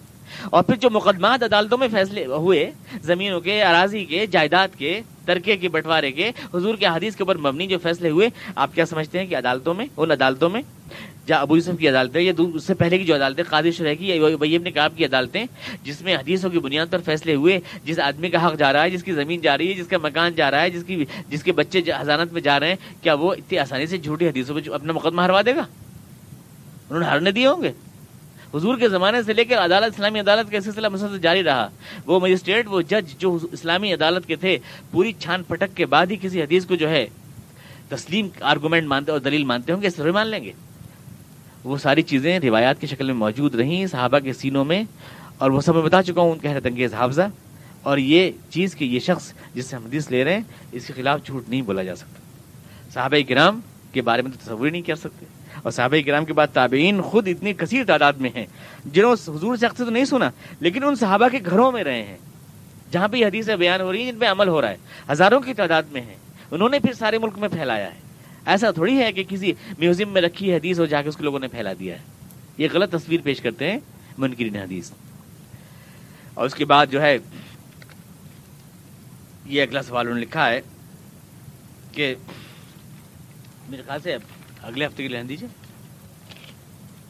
[0.45, 5.57] اور پھر جو مقدمات عدالتوں میں فیصلے ہوئے، زمینوں کے، اراضی کے، جائیداد کے ترکے
[5.57, 9.19] کے بٹوارے کے حضور کے حدیث کے اوپر مبنی جو فیصلے ہوئے، آپ کیا سمجھتے
[9.19, 10.61] ہیں کہ عدالتوں میں، ان عدالتوں میں
[11.32, 14.63] ابو یوسف کی عدالتیں، یا اس سے پہلے کی جو عدالتیں قادر شرح کی ویب
[14.63, 15.45] نے کاب کی عدالتیں،
[15.84, 18.89] جس میں حدیثوں کی بنیاد پر فیصلے ہوئے، جس آدمی کا حق جا رہا ہے،
[18.89, 21.43] جس کی زمین جا رہی ہے، جس کا مکان جا رہا ہے، جس کی جس
[21.43, 24.69] کے بچے حضانت میں جا رہے ہیں، کیا وہ اتنی آسانی سے جھوٹی حدیثوں پہ
[24.74, 25.65] اپنا مقدمہ ہروا دے گا؟
[26.89, 27.72] انہوں نے ہرنے دیے ہوں گے؟
[28.54, 31.68] حضور کے زمانے سے لے کر عدالت، اسلامی عدالت کا سلسلہ مسلسل جاری رہا۔
[32.06, 34.58] وہ مجسٹریٹ، وہ جج جو اسلامی عدالت کے تھے،
[34.91, 37.06] پوری چھان پٹک کے بعد ہی کسی حدیث کو جو ہے
[37.89, 40.52] تسلیم آرگومنٹ مانتے اور دلیل مانتے ہوں گے ضرور مان لیں گے۔
[41.64, 44.84] وہ ساری چیزیں روایات کی شکل میں موجود رہیں صحابہ کے سینوں میں،
[45.38, 47.28] اور وہ سب میں بتا چکا ہوں ان کے حیرت انگیز حافظہ۔
[47.82, 50.41] اور یہ چیز کہ یہ شخص جس سے ہم حدیث لے رہے ہیں،
[50.72, 52.20] اس کے خلاف جھوٹ نہیں بولا جا سکتا۔
[52.93, 53.60] صحابہ کرام
[53.91, 55.26] کے بارے میں تو تصور نہیں کر سکتے۔
[55.62, 58.45] اور صحابہ کرام کے بعد تابعین خود اتنی کثیر تعداد میں ہیں،
[58.86, 62.18] جنہوں حضور سے اکثر تو نہیں سنا، لیکن ان صحابہ کے گھروں میں رہے ہیں،
[62.91, 64.78] جہاں پہ یہ حدیثیں بیان ہو رہی ہیں، جن پہ عمل ہو رہا ہے،
[65.12, 66.16] ہزاروں کی تعداد میں ہیں،
[66.51, 67.99] انہوں نے پھر سارے ملک میں پھیلایا ہے۔
[68.45, 71.39] ایسا تھوڑی ہے کہ کسی میوزیم میں رکھی حدیث ہو جا کے اس کو لوگوں
[71.39, 72.01] نے پھیلا دیا ہے۔
[72.57, 73.80] یہ غلط تصویر پیش کرتے ہیں
[74.18, 74.91] منکرین حدیث۔
[76.34, 77.18] اور اس کے بعد جو ہے،
[79.45, 80.62] یہ اگلا سوال انہوں نے لکھا ہے
[81.91, 82.16] کہ
[83.70, 84.16] میرے خیال سے
[84.64, 85.47] اگلے ہفتے کے لیے دیجیے۔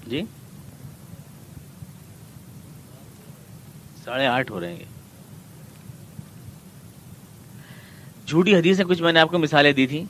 [0.07, 0.23] جی؟
[4.03, 4.83] ساڑھے آٹھ ہو رہے ہیں
[8.27, 10.05] جھوٹی حدیث سے کچھ میں نے آپ کو مثالیں دی تھیں۔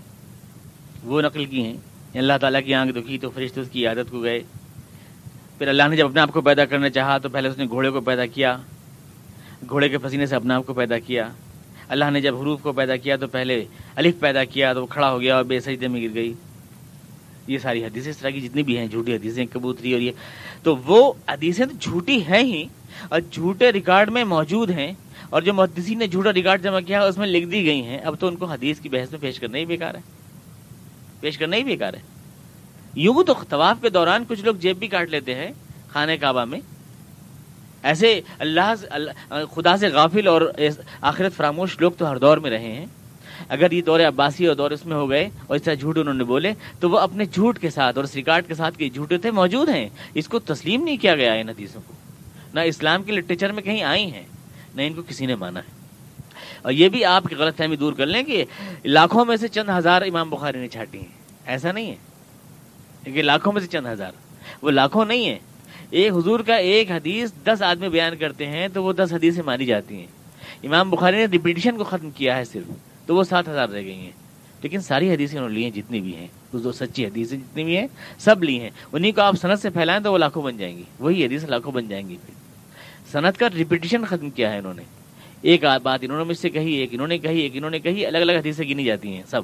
[1.03, 1.77] وہ نقل کی ہیں۔
[2.13, 4.39] اللہ تعالیٰ کی آنکھ دکھی تو فرشت اس کی عادت کو گئے۔
[5.57, 7.89] پھر اللہ نے جب اپنے آپ کو پیدا کرنا چاہا تو پہلے اس نے گھوڑے
[7.89, 8.57] کو پیدا کیا۔
[9.69, 11.29] گھوڑے کے پسینے سے اپنے آپ کو پیدا کیا۔
[11.87, 13.65] اللہ نے جب حروف کو پیدا کیا تو پہلے
[13.95, 16.33] الف پیدا کیا تو وہ کھڑا ہو گیا اور بے سجدے میں گر گئی۔
[17.51, 20.11] یہ ساری حدیثیں اس طرح کی جتنی بھی ہیں، جھوٹی حدیثیں، کبوتری اور یہ۔
[20.63, 22.63] تو وہ حدیثیں تو جھوٹی ہیں ہی
[23.09, 24.93] اور جھوٹے ریکارڈ میں موجود ہیں۔
[25.29, 28.15] اور جو محدثین نے جھوٹا ریکارڈ جمع کیا اس میں لکھ دی گئی ہیں۔ اب
[28.19, 29.99] تو ان کو حدیث کی بحث میں پیش کرنا ہی بیکار ہے۔
[31.19, 31.99] پیش کرنا ہی بیکار ہے۔
[32.95, 35.51] یوں تو طواف کے دوران کچھ لوگ جیب بھی کاٹ لیتے ہیں
[35.89, 36.59] خانے کعبہ میں۔
[37.83, 38.73] ایسے اللہ
[39.29, 40.53] خدا سے غافل اور
[41.01, 42.85] آخرت فراموش لوگ تو ہر دور میں رہے ہیں۔
[43.51, 46.13] اگر یہ دور عباسی اور دور اس میں ہو گئے اور اس طرح جھوٹ انہوں
[46.13, 49.31] نے بولے، تو وہ اپنے جھوٹ کے ساتھ اور اس ریکارڈ کے ساتھ جھوٹے تھے
[49.31, 51.93] موجود ہیں، اس کو تسلیم نہیں کیا گیا ان حدیثوں کو۔
[52.53, 54.23] نہ اسلام کے لٹریچر میں کہیں آئی ہیں،
[54.75, 55.81] نہ ان کو کسی نے مانا ہے۔
[56.61, 58.45] اور یہ بھی آپ کی غلط فہمی دور کر لیں کہ
[58.85, 63.53] لاکھوں میں سے چند ہزار امام بخاری نے چھاٹی ہیں۔ ایسا نہیں ہے۔ کہ لاکھوں
[63.53, 64.11] میں سے چند ہزار۔
[64.61, 65.39] وہ لاکھوں نہیں ہے
[65.89, 69.65] ایک حضور کا ایک حدیث دس آدمی بیان کرتے ہیں تو وہ دس حدیثیں مانی
[69.65, 70.07] جاتی ہیں۔
[70.63, 73.99] امام بخاری نے ریپیٹیشن کو ختم کیا ہے صرف۔ تو وہ سات ہزار رہ گئی
[73.99, 74.11] ہیں
[74.61, 77.63] لیکن ساری حدیثیں انہوں نے لی ہیں جتنی بھی ہیں۔ اس دو سچی حدیثیں جتنی
[77.63, 77.87] بھی ہیں،
[78.17, 80.83] سب لی ہیں۔ انہیں کو آپ صنعت سے پھیلائیں تو وہ لاکھوں بن جائیں گی۔
[80.99, 82.33] وہی حدیث لاکھوں بن جائیں گی۔ پھر
[83.11, 84.81] صنعت کا ریپیٹیشن ختم کیا ہے انہوں نے۔
[85.41, 88.05] ایک بات انہوں نے مجھ سے کہی، ایک انہوں نے کہی، ایک انہوں نے کہی،
[88.05, 89.41] الگ الگ حدیثیں گنی جاتی ہیں، سب۔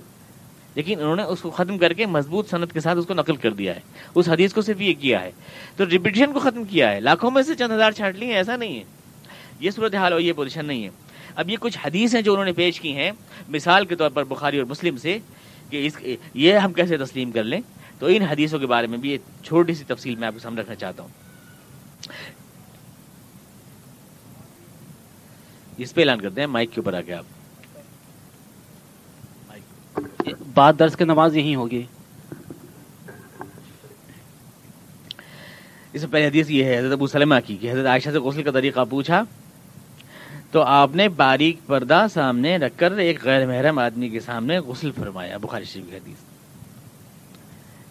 [0.76, 3.36] لیکن انہوں نے اس کو ختم کر کے مضبوط صنعت کے ساتھ اس کو نقل
[3.36, 3.80] کر دیا ہے۔
[4.16, 5.32] اس حدیث کو صرف یہ کیا ہے۔
[5.76, 8.58] تو ریپیٹیشن کو ختم کیا ہے۔ لاکھوں میں سے چند ہزار چھاٹ لی ہیں، ایسا
[8.58, 8.84] نہیں ہے۔
[9.60, 10.89] یہ صورت حال اور یہ پوزیشن نہیں ہے۔
[11.38, 13.12] اب یہ کچھ حدیث ہیں جو انہوں نے پیش کی ہیں
[13.50, 15.20] مثال کے طور پر بخاری اور مسلم سے
[15.70, 15.94] کہ اس
[16.34, 17.62] یہ ہم کیسے تسلیم کر لیں؟
[18.00, 20.62] تو ان حدیثوں کے بارے میں بھی ایک چھوٹی سی تفصیل میں آپ کو سامنے
[20.62, 21.10] رکھنا چاہتا ہوں۔
[25.78, 27.26] اس پہ اعلان کرتے ہیں مائک کے اوپر آ کے آپ۔
[30.54, 31.84] بات درس کے نماز یہی ہوگی
[35.94, 38.44] اس سے پہلے حدیث یہ ہے حضرت ابو سلمہ کی کہ حضرت عائشہ سے غسل
[38.44, 39.24] کا طریقہ پوچھا۔
[40.52, 44.91] تو آپ نے باریک پردہ سامنے رکھ کر ایک غیر محرم آدمی کے سامنے غسل
[44.91, 46.24] فرمایا، بخاری شریف کی حدیث۔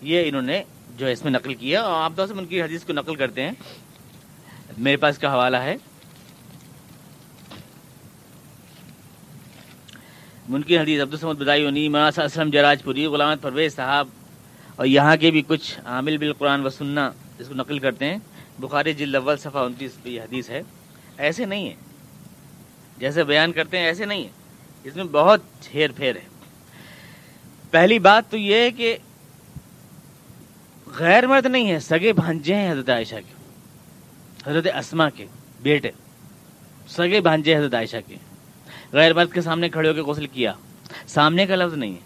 [0.02, 0.62] یہ انہوں نے
[0.98, 3.52] جو اس میں نقل کیا، اور آپ تو ان کی حدیث کو نقل کرتے ہیں۔
[4.78, 5.76] میرے پاس کا حوالہ ہے۔
[10.48, 14.08] منکی حدیث عبدالسمد بدائی اسلم جراج پوری غلامت پرویز صاحب،
[14.76, 18.18] اور یہاں کے بھی کچھ عامل بالقرآن و سننا جس کو نقل کرتے ہیں۔
[18.58, 20.62] بخاری جلد اول، صفحہ انتیس پہ یہ حدیث ہے۔
[21.18, 21.74] ایسے نہیں ہے۔
[22.98, 24.28] جیسے بیان کرتے ہیں، ایسے نہیں ہے۔
[24.84, 25.40] اس میں بہت
[25.74, 26.20] ہیر پھیر ہے۔
[27.70, 28.96] پہلی بات تو یہ ہے کہ
[30.86, 33.34] غیر مرد نہیں ہے، سگے بھانجے ہیں حضرت عائشہ کے۔
[34.50, 35.26] حضرت اسما کے
[35.62, 35.90] بیٹے،
[36.88, 38.16] سگے بھانجے حضرت عائشہ کے۔
[38.92, 40.52] غیر مرد کے سامنے کھڑے ہو کے غسل کیا۔
[41.06, 42.00] سامنے کا لفظ نہیں ہے۔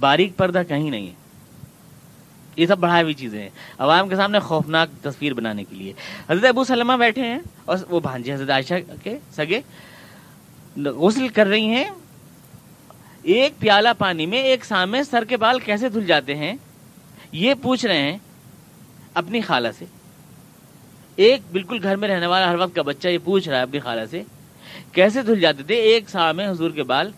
[0.00, 1.14] باریک پردہ کہیں نہیں ہے۔
[2.56, 5.92] یہ سب بڑھائی ہوئی چیزیں ہیں۔ عوام کے سامنے خوفناک تصویر بنانے کے لیے۔
[6.30, 9.60] حضرت ابو سلمہ بیٹھے ہیں اور وہ بھانجے حضرت عائشہ کے سگے
[10.76, 11.84] غسل کر رہی ہیں،
[13.22, 16.52] ایک پیالہ پانی میں ایک سامنے سر کے بال کیسے دھل جاتے ہیں؟
[17.32, 18.18] یہ پوچھ رہے ہیں
[19.14, 19.84] اپنی خالہ سے۔
[21.16, 23.78] ایک بالکل گھر میں رہنے والا ہر وقت کا بچہ یہ پوچھ رہا ہے اپنی
[23.78, 24.22] خالہ سے،
[24.92, 27.10] کیسے دھل جاتے تھے؟ ایک سا میں حضور کے بال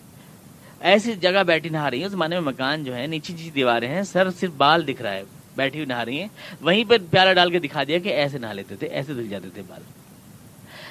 [0.79, 4.03] ایسی جگہ بیٹھی نہا رہی ہیں زمانے میں مکان جو ہے نیچی نیچی دیواریں ہیں،
[4.03, 5.23] سر صرف بال دکھ رہا ہے،
[5.55, 6.27] بیٹھی ہوئی نہا رہی ہیں۔
[6.61, 9.49] وہیں پہ پیارا ڈال کے دکھا دیا کہ ایسے نہا لیتے تھے، ایسے دھل جاتے
[9.53, 9.81] تھے بال۔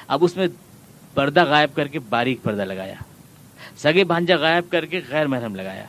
[0.08, 0.46] اب اس میں
[1.14, 2.94] پردہ غائب کر کے باریک پردہ لگایا۔
[3.76, 5.84] سگے بھانجا غائب کر کے غیر محرم لگایا۔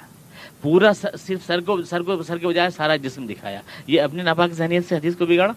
[0.62, 4.52] پورا صرف سر کو سر کو سر کے بجائے سارا جسم دکھایا۔ یہ اپنے ناپاک
[4.52, 5.54] ذہنیت سے حدیث کو بگاڑا؟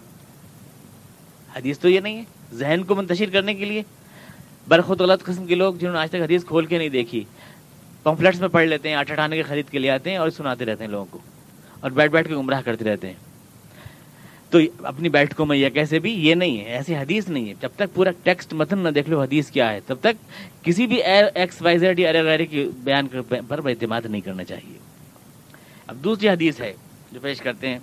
[1.55, 3.83] حدیث تو یہ نہیں ہے۔ ذہن کو منتشر کرنے کے لیے
[4.67, 7.23] برخود غلط قسم کے لوگ جنہوں نے آج تک حدیث کھول کے نہیں دیکھی،
[8.03, 10.65] پمفلٹس میں پڑھ لیتے ہیں، آٹھ اٹھانے کے خرید کے لیے آتے ہیں اور سناتے
[10.65, 11.19] رہتے ہیں لوگوں کو
[11.79, 13.28] اور بیٹھ بیٹھ کے گمراہ کرتے رہتے ہیں۔
[14.49, 17.53] تو اپنی بیٹھ کو میں یہ کیسے بھی یہ نہیں ہے، ایسی حدیث نہیں ہے۔
[17.61, 21.01] جب تک پورا ٹیکسٹ متن نہ دیکھ لو حدیث کیا ہے، تب تک کسی بھی
[21.03, 23.07] ایکس وائی زیڈ یا ارے کی بیان
[23.47, 24.77] پر اعتماد نہیں کرنا چاہیے۔
[25.87, 26.73] اب دوسری حدیث ہے
[27.11, 27.79] جو پیش کرتے ہیں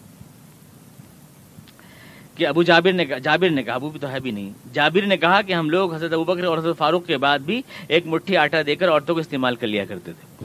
[2.34, 5.16] کہ ابو جابر نے جابر نے کہا، ابو بھی تو ہے بھی نہیں۔ جابر نے
[5.16, 8.36] کہا کہ ہم لوگ حضرت ابو بکر اور حضرت فاروق کے بعد بھی ایک مٹھی
[8.36, 10.44] آٹا دے کر عورتوں کو استعمال کر لیا کرتے تھے۔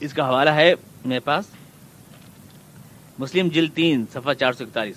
[0.00, 0.74] اس کا حوالہ ہے
[1.04, 1.44] میرے پاس۔
[3.20, 4.96] مسلم جل تین، صفحہ چار سو اکتالیس۔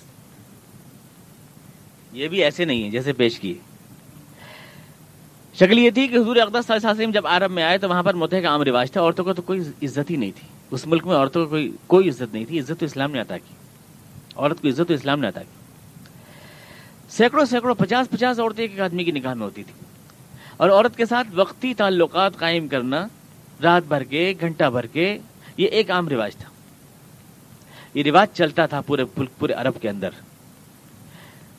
[2.12, 3.54] یہ بھی ایسے نہیں ہے جیسے پیش کیے
[5.54, 7.88] شکل یہ تھی کہ حضور اقدس صلی اللہ علیہ وسلم جب عرب میں آئے تو
[7.88, 10.48] وہاں پر موتے کا عام رواج تھا، عورتوں کو تو کوئی عزت ہی نہیں تھی۔
[10.70, 13.38] اس ملک میں عورتوں کو کوئی کوئی عزت نہیں تھی، عزت تو اسلام نے عطا
[13.38, 13.54] کی۔
[14.36, 15.60] عورت کو عزت تو اسلام نے عطا کی۔
[17.08, 19.84] سینکڑوں سینکڑوں، پچاس پچاس عورتیں ایک آدمی کی نکاح میں ہوتی تھی۔
[20.56, 23.06] اور عورت کے ساتھ وقتی تعلقات قائم کرنا،
[23.62, 25.18] رات بھر کے گھنٹہ بھر کے،
[25.56, 26.53] یہ ایک عام رواج تھا۔
[27.94, 29.04] یہ رواج چلتا تھا پورے
[29.38, 30.10] پورے عرب کے اندر۔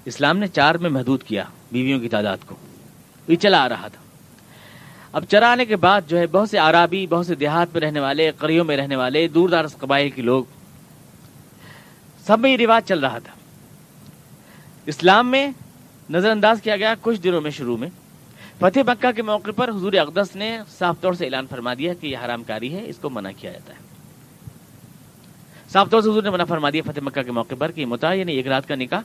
[0.06, 2.56] اسلام نے چار میں محدود کیا بیویوں کی تعداد کو۔
[3.28, 4.02] یہ چلا آ رہا تھا۔
[5.14, 8.00] اب چرا آنے کے بعد جو ہے بہت سے عرابی بہت سے دیہات میں رہنے
[8.00, 10.46] والے، قریوں میں رہنے والے دور دراز قبائل کے لوگ۔
[12.28, 13.34] سب میں یہ رواج چل رہا تھا۔
[14.86, 15.52] اسلام میں
[16.10, 17.90] نظر انداز کیا گیا کچھ دنوں میں شروع میں۔
[18.60, 22.08] فتح مکہ کے موقع پر حضور اقدس نے صاف طور سے اعلان فرما دیا کہ
[22.08, 23.85] یہ حرام کاری ہے، اس کو منع کیا جاتا ہے۔
[25.76, 28.14] صاف طور سے حضور نے منع فرما دیا فتح مکہ کے موقع پر کہ متا
[28.14, 29.00] یعنی ایک رات کا نکاح،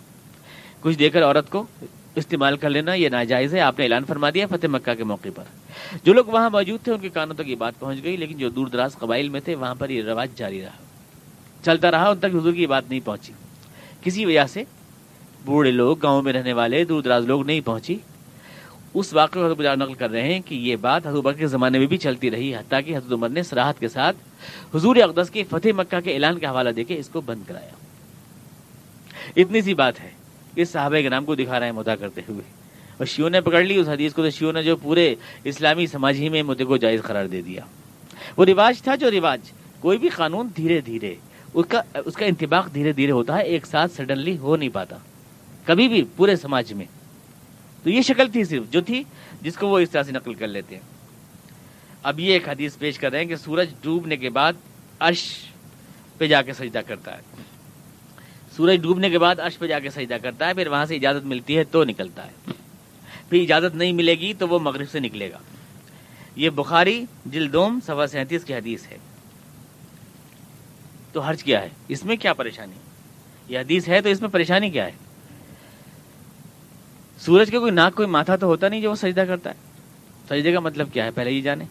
[0.80, 1.64] کچھ دے کر عورت کو
[2.14, 5.28] استعمال کر لینا یہ ناجائز ہے، آپ نے اعلان فرما دیا فتح مکہ کے موقع
[5.34, 5.44] پر۔
[6.04, 8.50] جو لوگ وہاں موجود تھے، ان کے کانوں تک یہ بات پہنچ گئی، لیکن جو
[8.50, 10.70] دور دراز قبائل میں تھے، وہاں پر یہ رواج جاری رہا۔
[11.64, 13.32] چلتا رہا، ان تک حضور کی بات نہیں پہنچی۔
[14.00, 14.64] کسی وجہ سے
[15.44, 17.96] بوڑھے لوگ، گاؤں میں رہنے والے دور دراز لوگ نہیں پہنچی۔
[18.94, 21.96] اس واقعے کو نقل کر رہے ہیں کہ یہ بات حضور کے زمانے میں بھی
[21.96, 24.16] چلتی رہی، حتیٰ کہ حضرت عمر نے سراحت کے ساتھ
[24.76, 27.68] حضور اقدس کے فتح مکہ کے اعلان کا حوالہ دے کے اس کو بند کرایا۔
[29.36, 30.10] اتنی سی بات ہے
[30.56, 32.60] اس صحابہ کے نام کو دکھا رہے ہیں مدعا کرتے ہوئے۔
[32.96, 35.14] اور شیو نے پکڑ لی اس حدیث کو تو شیو نے جو پورے
[35.44, 37.60] اسلامی سماج ہی میں مدعے کو جائز قرار دے دیا۔
[38.36, 39.40] وہ رواج تھا جو رواج،
[39.80, 41.14] کوئی بھی قانون دھیرے دھیرے،
[41.54, 44.96] اس کا اس کا انتباق دھیرے دھیرے ہوتا ہے، ایک ساتھ سڈنلی ہو نہیں پاتا۔
[45.64, 46.99] کبھی بھی پورے سماج میں۔
[47.82, 49.02] تو یہ شکل تھی صرف، جو تھی
[49.42, 50.82] جس کو وہ اس طرح سے نقل کر لیتے ہیں۔
[52.02, 54.52] اب یہ ایک حدیث پیش کر رہے ہیں کہ سورج ڈوبنے کے بعد
[55.00, 55.34] عرش
[56.18, 57.22] پہ جا کے سجدہ کرتا ہے۔
[58.56, 61.26] سورج ڈوبنے کے بعد عرش پہ جا کے سجدہ کرتا ہے، پھر وہاں سے اجازت
[61.26, 62.52] ملتی ہے تو نکلتا ہے۔
[63.28, 65.38] پھر اجازت نہیں ملے گی تو وہ مغرب سے نکلے گا۔
[66.36, 68.98] یہ بخاری جلدوم سوا سینتیس کی حدیث ہے۔
[71.12, 72.76] تو حرج کیا ہے؟ اس میں کیا پریشانی؟
[73.48, 74.92] یہ حدیث ہے تو اس میں پریشانی کیا ہے؟
[77.20, 79.54] سورج کا کوئی ناک، کوئی ماتھا تو ہوتا نہیں جو وہ سجدہ کرتا ہے۔
[80.24, 81.64] سجدے کا مطلب کیا ہے؟ پہلے یہ جانے۔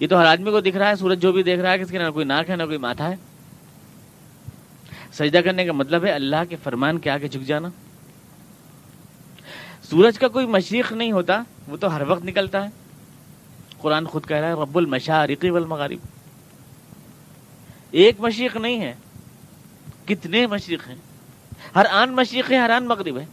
[0.00, 1.82] یہ تو ہر آدمی کو دکھ رہا ہے، سورج جو بھی دیکھ رہا ہے کہ
[1.82, 3.14] اس کے نہ کوئی ناک ہے، نہ کوئی ماتھا ہے۔
[5.12, 7.68] سجدہ کرنے کا مطلب ہے اللہ کے فرمان کے آگے جھک جانا۔
[9.90, 12.68] سورج کا کوئی مشرق نہیں ہوتا، وہ تو ہر وقت نکلتا ہے۔
[13.78, 16.06] قرآن خود کہہ رہا ہے، رب المشارقی والمغارب۔
[17.90, 18.94] ایک مشرق نہیں ہے،
[20.04, 20.96] کتنے مشرق ہیں؟
[21.76, 23.24] ہر آن مشرق ہے، ہر آن مغرب ہے۔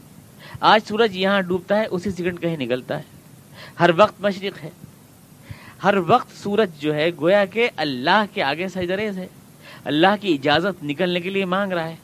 [0.60, 3.04] آج سورج یہاں ڈوبتا ہے، اسی سیکنڈ کہیں نکلتا ہے۔
[3.80, 4.70] ہر وقت مشرق ہے۔
[5.84, 9.28] ہر وقت سورج جو ہے، گویا کہ اللہ کے آگے سجدریز ہے۔
[9.84, 11.96] اللہ کی اجازت نکلنے کے لیے مانگ رہا ہے۔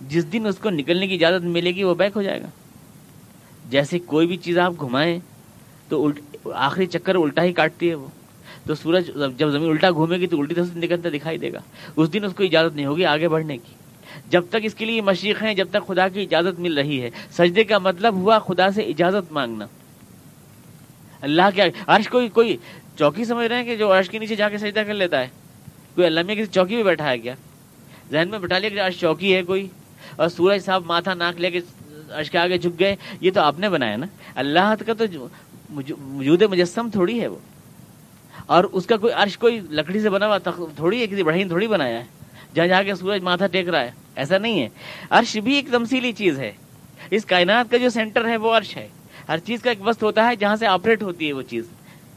[0.00, 2.46] جس دن اس کو نکلنے کی اجازت ملے گی، وہ بیک ہو جائے گا۔
[3.70, 5.18] جیسے کوئی بھی چیز آپ گھمائیں،
[5.88, 6.08] تو
[6.54, 8.06] آخری چکر الٹا ہی کاٹتی ہے وہ۔
[8.66, 11.58] تو سورج جب زمین الٹا گھومے گی، تو الٹی طرف سے نکلتا دکھائی دے گا۔
[11.96, 13.74] اس دن اس کو اجازت نہیں ہوگی آگے بڑھنے کی۔
[14.30, 17.10] جب تک اس کے لیے مشیق ہیں، جب تک خدا کی اجازت مل رہی ہے۔
[17.30, 19.66] سجدے کا مطلب ہوا خدا سے اجازت مانگنا۔
[21.20, 22.56] اللہ کے عرش کوئی کوئی
[22.98, 25.28] چوکی سمجھ رہے ہیں کہ جو عرش کے نیچے جا کے سجدہ کر لیتا ہے؟
[25.94, 27.34] کوئی اللہ میں کسی چوکی میں بیٹھا ہے کیا؟
[28.10, 29.68] ذہن میں بٹھا لیا کہ عرش چوکی ہے کوئی۔
[30.16, 31.60] اور سورج صاحب ماتھا ناک لے کے
[32.10, 35.28] عرش کے آگے جھک گئے۔ یہ تو آپ نے بنایا نا۔ اللہ کا تو
[35.96, 37.36] وجود مجسم تھوڑی ہے وہ۔
[38.46, 40.38] اور اس کا کوئی عرش، کوئی لکڑی سے بنا ہوا
[40.76, 42.19] تھوڑی ہے، کسی بڑھئی تھوڑی بنایا ہے۔
[42.54, 44.68] جہاں جا کے سورج ماتھا ٹیک رہا ہے۔ ایسا نہیں ہے۔
[45.10, 46.52] عرش بھی ایک تمثیلی چیز ہے۔
[47.10, 48.88] اس کائنات کا جو سینٹر ہے وہ عرش ہے۔
[49.28, 51.64] ہر چیز کا ایک وسط ہوتا ہے جہاں سے آپریٹ ہوتی ہے وہ چیز۔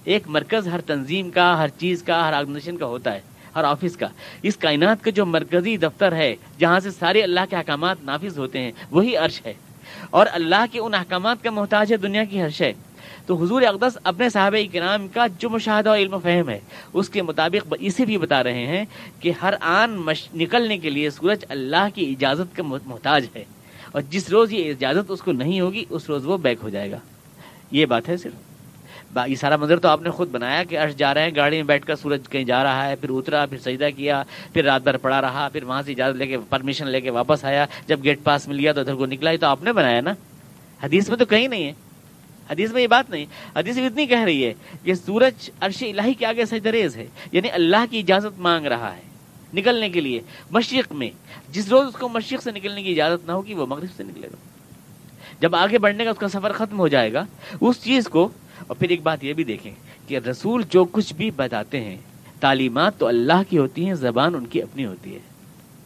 [0.04, 3.20] ایک مرکز ہر تنظیم کا، ہر چیز کا، ہر آرگنیشن کا ہوتا ہے،
[3.56, 4.08] ہر آفس کا۔
[4.42, 8.60] اس کائنات کا جو مرکزی دفتر ہے، جہاں سے سارے اللہ کے احکامات نافذ ہوتے
[8.60, 9.54] ہیں، وہی عرش ہے۔
[10.10, 12.74] اور اللہ کے ان احکامات کا محتاج ہے دنیا کی ہر شے۔
[13.26, 16.60] تو حضور اقدس اپنے صحابہ کرام کا جو مشاہدہ و علم و فہم ہے،
[16.94, 18.86] اس کے مطابق اسے بھی بتا رہے ہیں
[19.20, 20.30] کہ ہر آن مش...
[20.36, 23.44] نکلنے کے لیے سورج اللہ کی اجازت کا محتاج ہے۔
[23.92, 26.92] اور جس روز یہ اجازت اس کو نہیں ہوگی، اس روز وہ بیک ہو جائے
[26.92, 26.98] گا۔
[27.72, 28.34] یہ بات ہے صرف۔
[29.28, 31.64] یہ سارا منظر تو آپ نے خود بنایا کہ عرش جا رہے ہیں، گاڑی میں
[31.64, 34.98] بیٹھ کر سورج کہیں جا رہا ہے، پھر اترا، پھر سجدہ کیا، پھر رات بھر
[34.98, 38.20] پڑا رہا، پھر وہاں سے اجازت لے کے پرمیشن لے کے واپس آیا۔ جب گیٹ
[38.24, 40.14] پاس میں لیا تو ادھر کو نکلا ہی تو آپ نے بنایا نا۔
[40.84, 41.74] حدیث میں تو کہیں نہیں ہے۔
[42.50, 43.26] حدیث میں یہ بات نہیں،
[43.56, 47.50] حدیث میں اتنی کہہ رہی ہے کہ سورج عرش الہی کے آگے سجدریز ہے یعنی
[47.50, 49.02] اللہ کی اجازت مانگ رہا ہے
[49.54, 50.22] نکلنے کے لیے،
[50.52, 51.10] مشرق میں،
[51.50, 54.28] جس روز اس کو مشرق سے نکلنے کی اجازت نہ ہوگی، وہ مغرب سے نکلے
[54.28, 54.36] گا۔
[55.40, 57.26] جب آگے بڑھنے کا اس کا سفر ختم ہو جائے گا،
[57.62, 58.30] اس چیز کو،
[58.68, 59.72] اور پھر ایک بات یہ بھی دیکھیں
[60.08, 61.98] کہ رسول جو کچھ بھی بتاتے ہیں،
[62.40, 65.20] تعلیمات تو اللہ کی ہوتی ہیں، زبان ان کی اپنی ہوتی ہے۔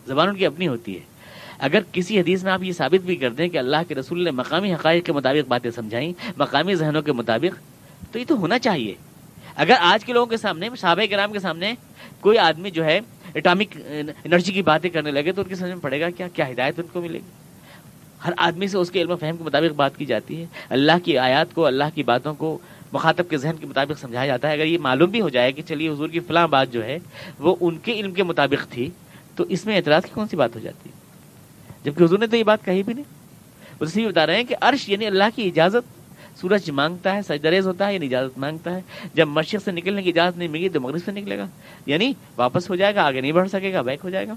[0.07, 1.16] زبان ان کی اپنی ہوتی ہے۔
[1.59, 4.31] اگر کسی حدیث میں آپ یہ ثابت بھی کر دیں کہ اللہ کے رسول نے
[4.31, 7.59] مقامی حقائق کے مطابق باتیں سمجھائیں، مقامی ذہنوں کے مطابق،
[8.13, 8.95] تو یہ تو ہونا چاہیے۔
[9.55, 11.73] اگر آج کے لوگوں کے سامنے، صحابہ کرام کے سامنے
[12.19, 12.99] کوئی آدمی جو ہے
[13.35, 13.77] اٹامک
[14.23, 16.79] انرجی کی باتیں کرنے لگے تو ان کی سمجھ میں پڑے گا، کیا کیا ہدایت
[16.79, 17.31] ان کو ملے گی؟
[18.25, 20.91] ہر آدمی سے اس کے علم و فہم کے مطابق بات کی جاتی ہے۔ اللہ
[21.03, 22.57] کی آیات کو، اللہ کی باتوں کو
[22.93, 25.61] مخاطب کے ذہن کے مطابق سمجھایا جاتا ہے۔ اگر یہ معلوم بھی ہو جائے کہ
[25.61, 26.97] چلیے حضور کی فلاں بات جو ہے
[27.39, 28.89] وہ ان کے علم کے مطابق تھی،
[29.35, 30.95] تو اس میں اعتراض کی کون سی بات ہو جاتی ہے؟
[31.87, 33.05] جبکہ حضور نے تو یہ بات کہی بھی نہیں۔
[33.79, 36.07] اسی بتا رہے ہیں کہ عرش یعنی اللہ کی اجازت،
[36.39, 38.81] سورج مانگتا ہے سجدریز ہوتا ہے یعنی اجازت مانگتا ہے۔
[39.13, 41.47] جب مشرق سے نکلنے کی اجازت نہیں ملے تو مغرب سے نکلے گا۔
[41.85, 44.33] یعنی واپس ہو جائے گا، آگے نہیں بڑھ سکے گا، بیک ہو جائے گا۔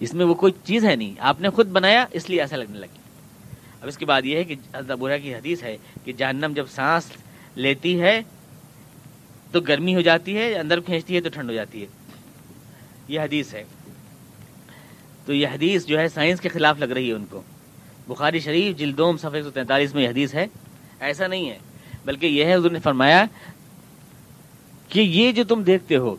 [0.00, 2.78] اس میں وہ کوئی چیز ہے نہیں۔ آپ نے خود بنایا، اس لیے ایسا لگنے
[2.78, 2.98] لگی۔
[3.80, 7.04] اب اس کے بعد یہ ہے کہ حضرت کی حدیث ہے کہ جہنم جب سانس
[7.54, 8.20] لیتی ہے
[9.50, 11.86] تو گرمی ہو جاتی ہے، اندر کھینچتی ہے تو ٹھنڈ ہو جاتی ہے۔
[13.08, 13.64] یہ حدیث ہے۔
[15.26, 17.42] تو یہ حدیث جو ہے سائنس کے خلاف لگ رہی ہے ان کو۔
[18.08, 20.46] بخاری شریف جلدوم صفحہ سو تینتالیس میں یہ حدیث ہے۔
[21.00, 21.58] ایسا نہیں ہے،
[22.04, 23.24] بلکہ یہ ہے، حضور نے فرمایا
[24.88, 26.16] کہ یہ جو تم دیکھتے ہو،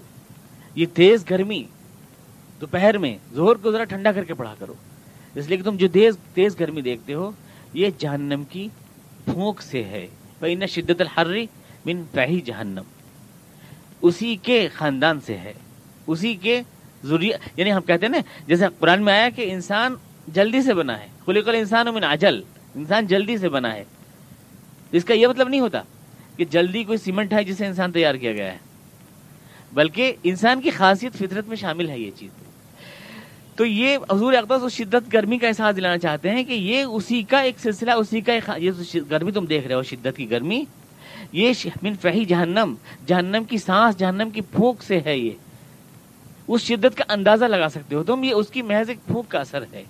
[0.75, 1.63] یہ تیز گرمی،
[2.61, 4.73] دوپہر میں زہر کو ذرا ٹھنڈا کر کے پڑھا کرو۔
[5.35, 7.31] اس لیے کہ تم جو تیز تیز گرمی دیکھتے ہو،
[7.73, 8.67] یہ جہنم کی
[9.25, 10.07] پھونک سے ہے۔
[10.69, 11.45] شدت الحری
[11.85, 12.83] من فہی جہنم
[14.01, 15.53] اسی کے خاندان سے ہے۔
[16.07, 16.61] اسی کے
[17.05, 19.95] ضروریات یعنی ہم کہتے ہیں نا، جیسے قرآن میں آیا کہ انسان
[20.27, 22.41] جلدی سے بنا ہے۔ خلق انسان من عجل۔
[22.75, 23.83] انسان جلدی سے بنا ہے۔
[24.91, 25.81] اس کا یہ مطلب نہیں ہوتا
[26.37, 28.57] کہ جلدی کوئی سیمنٹ ہے جسے انسان تیار کیا گیا ہے۔
[29.73, 32.31] بلکہ انسان کی خاصیت فطرت میں شامل ہے یہ چیز۔
[33.55, 37.23] تو یہ حضور اقدس اس شدت گرمی کا احساس دلانا چاہتے ہیں کہ یہ اسی
[37.23, 38.71] کا ایک سلسلہ، اسی کا ایک یہ
[39.11, 40.63] گرمی تم دیکھ رہے ہو، شدت کی گرمی،
[41.31, 41.53] یہ
[41.83, 42.73] من فہی جہنم۔
[43.07, 45.29] جہنم کی سانس، جہنم کی پھونک سے ہے یہ۔
[46.47, 49.39] اس شدت کا اندازہ لگا سکتے ہو۔ تم یہ اس کی محض ایک پھونک کا
[49.39, 49.83] اثر ہے۔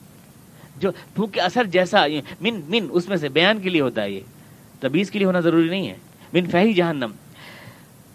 [0.80, 2.06] جو پھونک کے اثر جیسا
[2.42, 4.20] من من، اس میں سے بیان کے لیے ہوتا ہے یہ۔
[4.80, 5.96] تبیز کے لیے ہونا ضروری نہیں ہے۔
[6.34, 7.12] من فہی جہنم۔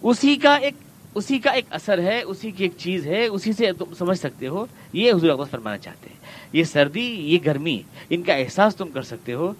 [0.03, 0.74] اسی کا ایک،
[1.14, 4.47] اسی کا ایک اثر ہے، اسی کی ایک چیز ہے، اسی سے تم سمجھ سکتے
[4.47, 6.16] ہو۔ یہ حضور اقدس فرمانا چاہتے ہیں۔
[6.53, 9.53] یہ سردی، یہ گرمی، ان کا احساس تم کر سکتے ہو۔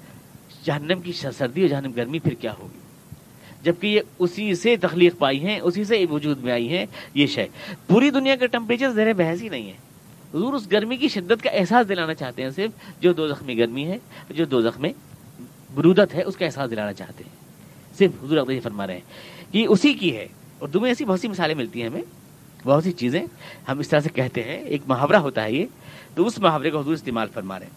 [0.65, 2.80] جہنم کی سردی اور جہنم گرمی پھر کیا ہوگی؟
[3.63, 7.47] جبکہ یہ اسی سے تخلیق پائی ہیں، اسی سے وجود میں آئی ہیں، یہ شے۔
[7.87, 9.77] پوری دنیا کا ٹمپریچر زیر بحث ہی نہیں ہے
[10.35, 13.87] حضور اس گرمی کی شدت کا احساس دلانا چاہتے ہیں، صرف جو دو زخمی گرمی
[13.87, 13.99] ہے،
[14.31, 14.87] جو دو زخم
[15.75, 17.41] برودت ہے، اس کا احساس دلانا چاہتے ہیں۔
[17.99, 20.27] صرف حضور اقدس فرما رہے ہیں کہ اسی کی ہے۔
[20.61, 22.03] اردو میں ایسی بہت سی مثالیں ملتی ہیں ہمیں،
[22.65, 23.27] بہت سی چیزیں۔
[23.69, 25.67] ہم اس طرح سے کہتے ہیں، ایک محاورہ ہوتا ہے یہ،
[26.15, 27.73] تو اس محاورے کو حضور استعمال فرما رہے ہیں۔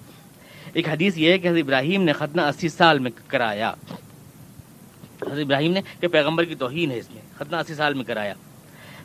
[0.73, 3.73] ایک حدیث یہ ہے کہ حضرت ابراہیم نے ختنہ اسی سال میں کرایا۔
[5.31, 8.33] حضرت ابراہیم نے کہ پیغمبر کی توہین ہے اس میں، ختنہ اسی سال میں کرایا۔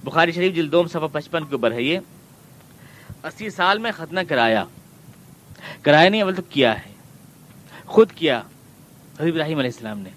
[0.04, 1.98] بخاری شریف جلدوم صفحہ پچپن کے اوپر ہے یہ۔
[3.22, 4.64] اسی سال میں ختنہ کرایا۔
[5.82, 6.92] کرایا نہیں اول تو کیا ہے؟
[7.86, 8.38] خود کیا۔
[9.20, 10.10] حضرت ابراہیم علیہ السلام نے۔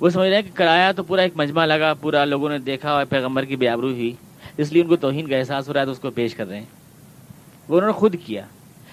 [0.00, 2.92] وہ سمجھ رہے ہیں کہ کرایا تو پورا ایک مجمع لگا، پورا لوگوں نے دیکھا
[2.92, 4.14] اور پیغمبر کی بے آبرو ہوئی۔
[4.56, 6.48] اس لیے ان کو توہین کا احساس ہو رہا ہے تو اس کو پیش کر
[6.48, 6.66] رہے ہیں۔
[7.68, 8.46] وہ انہوں نے خود کیا۔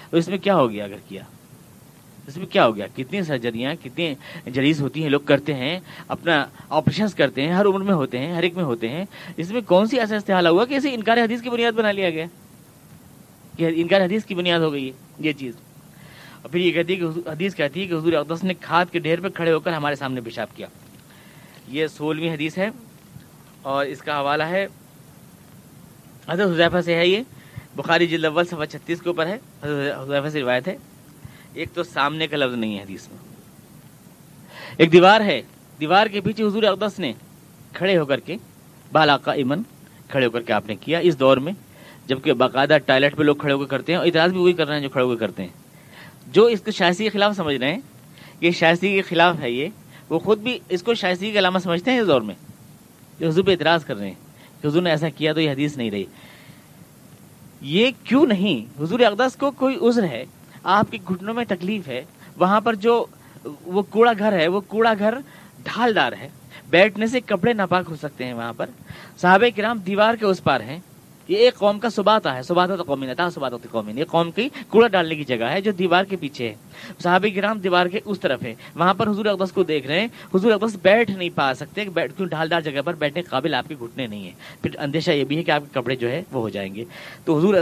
[0.10, 1.24] تو اس میں کیا ہو گیا اگر کیا؟
[2.30, 4.14] اس میں کیا ہو گیا؟ کتنی سرجریاں، کتنی
[4.46, 8.34] جریز ہوتی ہیں، لوگ کرتے ہیں، اپنا آپریشنس کرتے ہیں، ہر عمر میں ہوتے ہیں،
[8.34, 9.06] ہر ایک میں ہوتے ہیں۔
[9.38, 12.10] اس میں کون سی ایسا استحال ہوا کہ اسے انکار حدیث کی بنیاد بنا لیا
[12.10, 12.26] گیا؟
[13.58, 15.54] کہ انکار حدیث کی بنیاد ہو گئی ہے، یہ چیز۔
[16.42, 19.00] اور پھر یہ کہتی ہے کہ حدیث کہتی ہے کہ حضور اقدس نے کھاد کے
[19.00, 20.68] ڈھیر پہ کھڑے ہو کر ہمارے سامنے پیشاب کیا۔
[21.68, 22.70] یہ سولہویں حدیث ہے
[23.62, 24.68] اور اس کا حوالہ ہے۔
[26.30, 27.24] حضرت حضیفہ سے ہے یہ۔
[27.76, 30.78] بخاری جلد اول صفحہ چھتیس کے اوپر ہے۔ حضرت حضیفہ سے روایت ہے۔
[31.54, 33.18] ایک تو سامنے کا لفظ نہیں ہے حدیث میں۔
[34.78, 35.42] ایک دیوار ہے،
[35.80, 37.14] دیوار کے پیچھے حضور اقدس نے
[37.74, 38.36] کھڑے ہو کر کے
[38.92, 39.62] بالاقا امن
[40.10, 41.54] کھڑے ہو کر کے آپ نے کیا۔ اس دور میں
[42.08, 44.68] جبکہ باقاعدہ ٹوائلٹ پہ لوگ کھڑے ہو کر کرتے ہیں اور اعتراض بھی وہی کر
[44.68, 45.50] رہے ہیں جو کھڑے ہو کر کرتے ہیں۔
[46.28, 47.80] جو اس کو شائستگی کے خلاف سمجھ رہے ہیں
[48.40, 49.68] کہ شائستگی کے خلاف ہے یہ،
[50.10, 52.36] وہ خود بھی اس کو شائستگی کا علامہ سمجھتے ہیں اس دور میں۔
[53.20, 54.16] جو حضور پہ اعتراض کر رہے ہیں
[54.62, 56.04] کہ حضور نے ایسا کیا تو یہ حدیث نہیں رہی۔
[57.62, 60.26] یہ کیوں نہیں؟ حضور اقدس کو کوئی عذر ہے؟
[60.70, 62.04] آپ کے گھٹنوں میں تکلیف ہے،
[62.38, 63.06] وہاں پر جو
[63.66, 65.14] وہ کوڑا گھر ہے، وہ کوڑا گھر
[65.64, 66.30] ڈھالدار ہے۔
[66.70, 68.70] بیٹھنے سے کپڑے ناپاک ہو سکتے ہیں وہاں پر۔
[69.18, 70.80] صحابہ کرام دیوار کے اس پار ہیں۔
[71.28, 74.32] یہ ایک قوم کا سباتا ہے سباتا تو قومی نتا سباتا تو قومی یہ قوم
[74.32, 76.56] کی کوڑا ڈالنے کی جگہ ہے جو دیوار کے پیچھے ہے۔
[77.04, 80.08] صحابہ کرام دیوار کے اس طرف ہے وہاں پر حضور اقدس کو دیکھ رہے ہیں۔
[80.36, 83.76] حضور اقدس بیٹھ نہیں پا سکتے کیوں ڈھالدار جگہ پر بیٹھنے کے قابل آپ کے
[83.80, 86.42] گھٹنے نہیں ہے پھر اندیشہ یہ بھی ہے کہ آپ کے کپڑے جو ہے وہ
[86.42, 86.86] ہو جائیں گے۔
[87.26, 87.56] تو حضور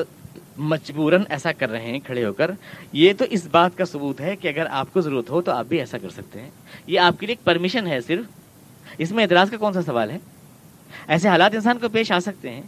[0.57, 2.51] مجبوراً ایسا کر رہے ہیں کھڑے ہو کر۔
[2.93, 5.65] یہ تو اس بات کا ثبوت ہے کہ اگر آپ کو ضرورت ہو تو آپ
[5.65, 6.49] بھی ایسا کر سکتے ہیں۔
[6.87, 8.25] یہ آپ کے لیے ایک پرمیشن ہے صرف۔
[8.97, 10.17] اس میں اعتراض کا کون سا سوال ہے؟
[11.07, 12.61] ایسے حالات انسان کو پیش آ سکتے ہیں۔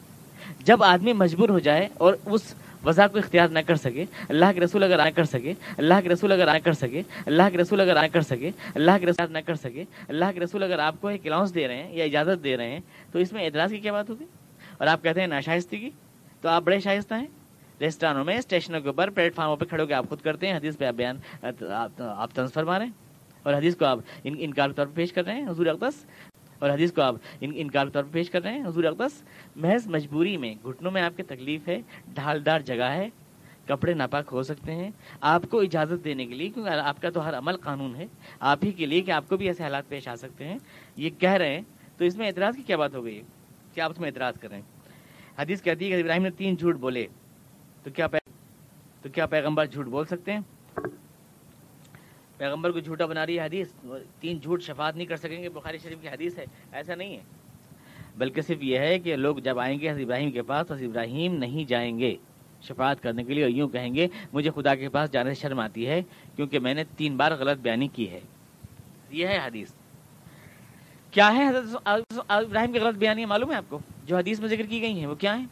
[0.63, 2.53] جب آدمی مجبور ہو جائے اور اس
[2.83, 6.09] وضع کو اختیار نہ کر سکے، اللہ کے رسول اگر آئے کر سکے، اللہ کے
[6.09, 9.33] رسول اگر آئے کر سکے، اللہ کے رسول اگر آئے کر سکے، اللہ کے رسول
[9.33, 12.03] نہ کر سکے، اللہ کے رسول اگر آپ کو ایک الاؤنس دے رہے ہیں یا
[12.03, 12.79] اجازت دے رہے ہیں،
[13.11, 14.25] تو اس میں اعتراض کی کیا بات ہوگی؟
[14.77, 15.89] اور آپ کہتے ہیں ناشائستگی
[16.41, 17.27] تو آپ بڑے شائستہ ہیں۔
[17.81, 20.55] ریسٹورانوں میں اسٹیشنوں کے اوپر پلیٹ فارموں پہ کھڑے ہو کے آپ خود کرتے ہیں،
[20.55, 21.17] حدیث پہ آپ بیان،
[21.99, 23.07] آپ تنظ فرما رہے ہیں
[23.43, 26.05] اور حدیث کو آپ انکار کے طور پہ پیش کر رہے ہیں، حضور اقدس،
[26.59, 29.21] اور حدیث کو آپ انکار کے طور پہ پیش کر رہے ہیں، حضور اقدس،
[29.55, 31.79] محض مجبوری میں، گھٹنوں میں آپ کی تکلیف ہے
[32.15, 33.07] ڈھالدار جگہ ہے،
[33.67, 34.89] کپڑے ناپاک ہو سکتے ہیں،
[35.21, 38.05] آپ کو اجازت دینے کے لیے، کیونکہ آپ کا تو ہر عمل قانون ہے،
[38.41, 40.57] آپ ہی کے لیے کہ آپ کو بھی ایسے حالات پیش آ سکتے ہیں،
[40.97, 41.61] یہ کہہ رہے ہیں،
[41.97, 43.21] تو اس میں اعتراض کی کیا بات ہو گئی
[43.73, 44.63] کیا آپ اس میں اعتراض کر رہے ہیں؟
[45.37, 47.05] حدیث کہتی ہے کہ ابراہیم نے تین جھوٹ بولے
[47.83, 48.07] تو کیا
[49.01, 50.39] تو کیا پیغمبر جھوٹ بول سکتے ہیں؟
[52.37, 53.67] پیغمبر کو جھوٹا بنا رہی ہے حدیث،
[54.19, 57.21] تین جھوٹ شفاعت نہیں کر سکیں گے، بخاری شریف کی حدیث ہے، ایسا نہیں ہے۔
[58.17, 61.35] بلکہ صرف یہ ہے کہ لوگ جب آئیں گے، حضرت ابراہیم کے پاس حضرت ابراہیم
[61.35, 62.15] نہیں جائیں گے
[62.61, 65.59] شفاعت کرنے کے لیے، اور یوں کہیں گے، مجھے خدا کے پاس جانے سے شرم
[65.59, 66.01] آتی ہے،
[66.35, 68.19] کیونکہ میں نے تین بار غلط بیانی کی ہے۔
[69.09, 69.71] یہ ہے حدیث۔
[71.11, 71.77] کیا ہے حضرت
[72.27, 75.07] ابراہیم کی غلط بیانی؟ معلوم ہے آپ کو؟ جو حدیث میں ذکر کی گئی ہیں،
[75.07, 75.45] وہ کیا ہے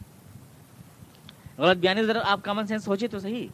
[1.58, 3.48] غلط بیانی ذرا آپ کامن سینس سوچے تو صحیح۔